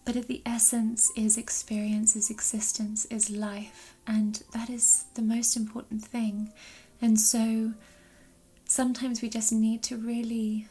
but 0.04 0.16
at 0.16 0.26
the 0.26 0.42
essence 0.44 1.12
is 1.16 1.36
experience, 1.36 2.16
is 2.16 2.30
existence, 2.30 3.04
is 3.06 3.30
life, 3.30 3.94
and 4.06 4.42
that 4.52 4.68
is 4.68 5.04
the 5.14 5.22
most 5.22 5.56
important 5.56 6.04
thing. 6.04 6.52
And 7.00 7.20
so 7.20 7.72
sometimes 8.64 9.22
we 9.22 9.28
just 9.28 9.52
need 9.52 9.82
to 9.84 9.96
really 9.96 10.66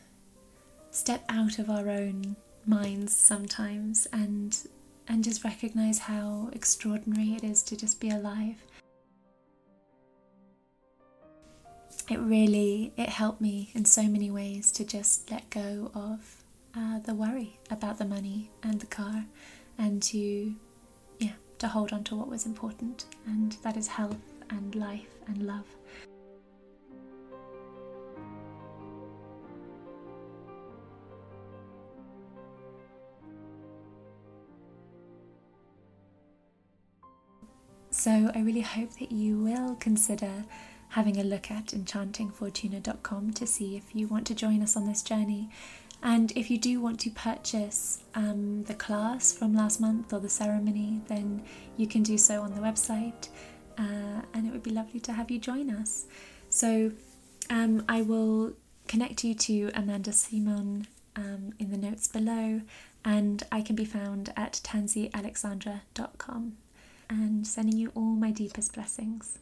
step 0.91 1.23
out 1.29 1.59
of 1.59 1.69
our 1.69 1.89
own 1.89 2.35
minds 2.65 3.15
sometimes 3.15 4.07
and 4.13 4.57
and 5.07 5.23
just 5.23 5.43
recognize 5.43 5.99
how 5.99 6.49
extraordinary 6.53 7.33
it 7.33 7.43
is 7.43 7.63
to 7.63 7.75
just 7.75 7.99
be 7.99 8.09
alive. 8.09 8.55
It 12.09 12.19
really 12.19 12.93
it 12.97 13.09
helped 13.09 13.41
me 13.41 13.71
in 13.73 13.85
so 13.85 14.03
many 14.03 14.31
ways 14.31 14.71
to 14.73 14.85
just 14.85 15.31
let 15.31 15.49
go 15.49 15.91
of 15.93 16.43
uh, 16.75 16.99
the 16.99 17.13
worry 17.13 17.59
about 17.69 17.97
the 17.97 18.05
money 18.05 18.51
and 18.63 18.79
the 18.79 18.87
car 18.87 19.25
and 19.77 20.01
to 20.03 20.53
yeah 21.19 21.33
to 21.59 21.67
hold 21.67 21.93
on 21.93 22.03
to 22.05 22.15
what 22.15 22.27
was 22.27 22.45
important 22.45 23.05
and 23.25 23.53
that 23.63 23.77
is 23.77 23.87
health 23.87 24.17
and 24.49 24.75
life 24.75 25.13
and 25.27 25.45
love 25.45 25.65
So, 38.01 38.31
I 38.33 38.39
really 38.41 38.61
hope 38.61 38.93
that 38.93 39.11
you 39.11 39.37
will 39.37 39.75
consider 39.75 40.45
having 40.89 41.19
a 41.19 41.23
look 41.23 41.51
at 41.51 41.67
enchantingfortuna.com 41.67 43.33
to 43.33 43.45
see 43.45 43.77
if 43.77 43.95
you 43.95 44.07
want 44.07 44.25
to 44.25 44.33
join 44.33 44.63
us 44.63 44.75
on 44.75 44.87
this 44.87 45.03
journey 45.03 45.51
and 46.01 46.31
if 46.35 46.49
you 46.49 46.57
do 46.57 46.81
want 46.81 46.99
to 47.01 47.11
purchase 47.11 48.03
um, 48.15 48.63
the 48.63 48.73
class 48.73 49.31
from 49.31 49.53
last 49.53 49.79
month 49.79 50.11
or 50.11 50.19
the 50.19 50.29
ceremony, 50.29 51.01
then 51.09 51.43
you 51.77 51.85
can 51.85 52.01
do 52.01 52.17
so 52.17 52.41
on 52.41 52.55
the 52.55 52.59
website, 52.59 53.27
uh, 53.77 54.23
and 54.33 54.47
it 54.47 54.51
would 54.51 54.63
be 54.63 54.71
lovely 54.71 54.99
to 55.01 55.13
have 55.13 55.29
you 55.29 55.37
join 55.37 55.69
us. 55.69 56.05
So 56.49 56.93
um, 57.51 57.85
I 57.87 58.01
will 58.01 58.53
connect 58.87 59.23
you 59.23 59.35
to 59.35 59.69
Amanda 59.75 60.11
Simon 60.11 60.87
um, 61.15 61.53
in 61.59 61.69
the 61.69 61.77
notes 61.77 62.07
below, 62.07 62.61
and 63.05 63.43
I 63.51 63.61
can 63.61 63.75
be 63.75 63.85
found 63.85 64.33
at 64.35 64.59
tansyalexandra.com. 64.63 66.57
And 67.11 67.45
sending 67.45 67.77
you 67.77 67.91
all 67.93 68.15
my 68.15 68.31
deepest 68.31 68.73
blessings. 68.73 69.37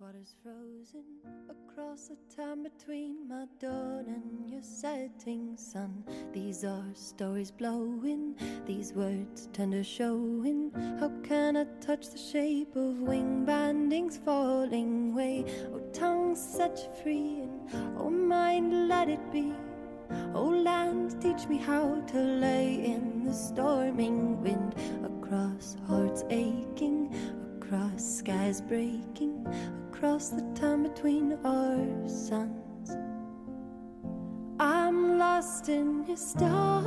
Water's 0.00 0.34
frozen 0.42 1.04
across 1.48 2.08
the 2.08 2.36
time 2.36 2.62
between 2.62 3.26
my 3.26 3.46
dawn 3.58 4.04
and 4.06 4.50
your 4.50 4.62
setting 4.62 5.56
sun. 5.56 6.04
These 6.30 6.62
are 6.62 6.84
stories 6.92 7.50
blowing, 7.50 8.34
these 8.66 8.92
words 8.92 9.48
tender 9.54 9.82
showing. 9.82 10.72
How 11.00 11.10
can 11.22 11.56
I 11.56 11.64
touch 11.80 12.10
the 12.10 12.18
shape 12.18 12.76
of 12.76 13.00
wing 13.00 13.46
bandings 13.46 14.18
falling 14.18 15.12
away? 15.12 15.46
Oh, 15.72 15.80
tongue 15.94 16.36
set 16.36 17.02
free, 17.02 17.40
and 17.42 17.96
oh, 17.96 18.10
mind 18.10 18.88
let 18.88 19.08
it 19.08 19.32
be. 19.32 19.54
Oh, 20.34 20.48
land, 20.48 21.20
teach 21.20 21.48
me 21.48 21.58
how 21.58 22.00
to 22.08 22.18
lay 22.18 22.74
in 22.84 23.24
the 23.24 23.32
storming 23.32 24.40
wind 24.42 24.74
across 25.04 25.76
hearts 25.86 26.24
aching, 26.30 27.14
across 27.60 28.04
skies 28.18 28.60
breaking 28.60 29.46
across 30.04 30.28
the 30.28 30.42
time 30.54 30.82
between 30.82 31.38
our 31.44 32.08
suns. 32.08 32.90
I'm 34.60 35.18
lost 35.18 35.68
in 35.68 36.04
your 36.06 36.16
stars 36.16 36.84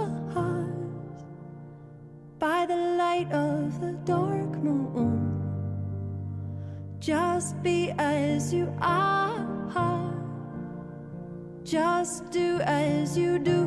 by 2.37 2.65
the 2.67 2.75
light 2.75 3.31
of 3.31 3.81
the 3.81 3.93
dark 4.05 4.51
moon. 4.63 5.33
Just 6.99 7.61
be 7.63 7.91
as 7.97 8.53
you 8.53 8.71
are, 8.81 9.69
just 11.67 12.31
do 12.31 12.61
as 12.63 13.17
you 13.17 13.37
do. 13.39 13.65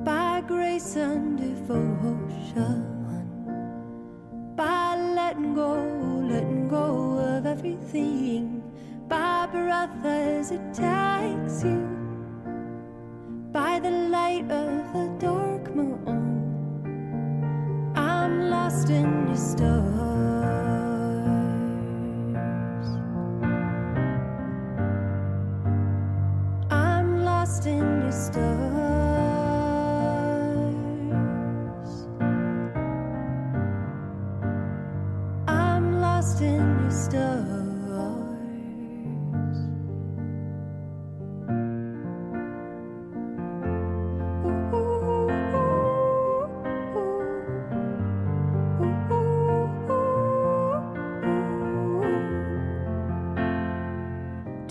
By 0.00 0.42
grace 0.46 0.96
and 0.96 1.38
devotion 1.38 2.94
by 4.56 4.96
letting 4.96 5.54
go, 5.54 5.74
letting 6.30 6.68
go 6.68 7.18
of 7.18 7.44
everything. 7.44 8.62
By 9.08 9.46
breath 9.52 10.04
as 10.04 10.50
it 10.50 10.62
takes 10.72 11.62
you, 11.62 11.82
by 13.52 13.80
the 13.80 13.90
light 13.90 14.50
of 14.50 14.92
the 14.94 15.06
dark 15.18 15.74
moon. 15.74 16.32
I'm 17.94 18.48
lost 18.48 18.88
in 18.88 19.26
your 19.26 19.36
stars. 19.36 20.03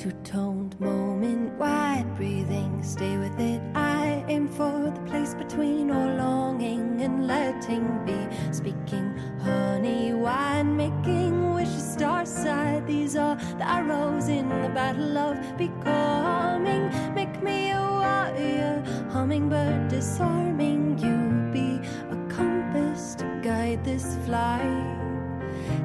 Two-toned 0.03 0.77
moment, 0.81 1.57
wide 1.57 2.05
breathing, 2.17 2.83
stay 2.83 3.15
with 3.15 3.39
it. 3.39 3.61
I 3.73 4.25
aim 4.27 4.49
for 4.49 4.91
the 4.93 4.99
place 5.09 5.33
between 5.33 5.91
all 5.91 6.15
longing 6.17 7.01
and 7.01 7.25
letting 7.25 8.03
be. 8.05 8.19
Speaking 8.51 9.17
honey, 9.41 10.11
wine, 10.11 10.75
making 10.75 11.53
wishes, 11.53 11.93
star 11.93 12.25
side. 12.25 12.85
These 12.85 13.15
are 13.15 13.37
the 13.57 13.65
arrows 13.65 14.27
in 14.27 14.49
the 14.49 14.67
battle 14.75 15.17
of 15.17 15.37
becoming. 15.57 16.91
Make 17.15 17.41
me 17.41 17.71
a 17.71 17.79
warrior, 17.79 18.83
hummingbird 19.09 19.87
disarming. 19.87 20.99
You 20.99 21.15
be 21.53 21.79
a 22.11 22.17
compass 22.27 23.15
to 23.15 23.39
guide 23.41 23.85
this 23.85 24.17
flight. 24.25 24.99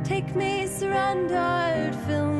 Take 0.02 0.34
me 0.34 0.66
surrendered, 0.66 1.94
fill 2.06 2.37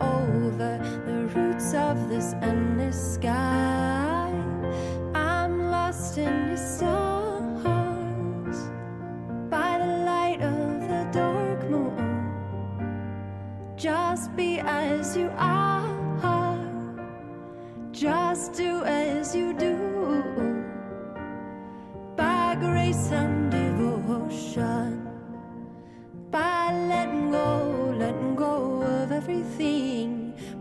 over 0.00 0.78
the 1.06 1.26
roots 1.34 1.74
of 1.74 2.08
this 2.08 2.34
endless 2.42 3.14
sky. 3.14 4.30
I'm 5.14 5.70
lost 5.70 6.18
in 6.18 6.48
your 6.48 6.56
stars 6.56 6.96
by 9.50 9.78
the 9.78 10.04
light 10.04 10.40
of 10.42 10.88
the 10.88 11.08
dark 11.12 11.70
moon. 11.70 12.32
Just 13.76 14.34
be 14.36 14.58
as 14.60 15.16
you 15.16 15.30
are, 15.36 16.58
just 17.92 18.54
do 18.54 18.82
as 18.84 19.34
you 19.34 19.52
do. 19.52 19.76
By 22.16 22.56
grace 22.58 23.10
and 23.12 23.50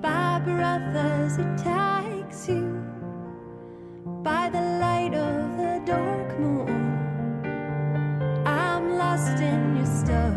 By 0.01 0.39
breath 0.45 0.95
as 0.95 1.37
it 1.39 1.57
takes 1.57 2.47
you, 2.47 2.83
by 4.23 4.49
the 4.49 4.61
light 4.79 5.13
of 5.15 5.57
the 5.57 5.81
dark 5.85 6.39
moon. 6.39 6.93
I'm 8.45 8.97
lost 8.97 9.41
in 9.41 9.77
your 9.77 9.85
stars. 9.85 10.36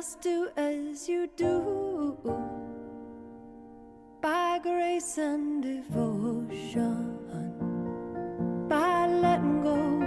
Just 0.00 0.22
do 0.22 0.48
as 0.56 1.10
you 1.10 1.28
do. 1.36 2.16
By 4.22 4.58
grace 4.62 5.18
and 5.18 5.62
devotion, 5.62 7.18
by 8.66 9.06
letting 9.06 9.60
go, 9.62 9.99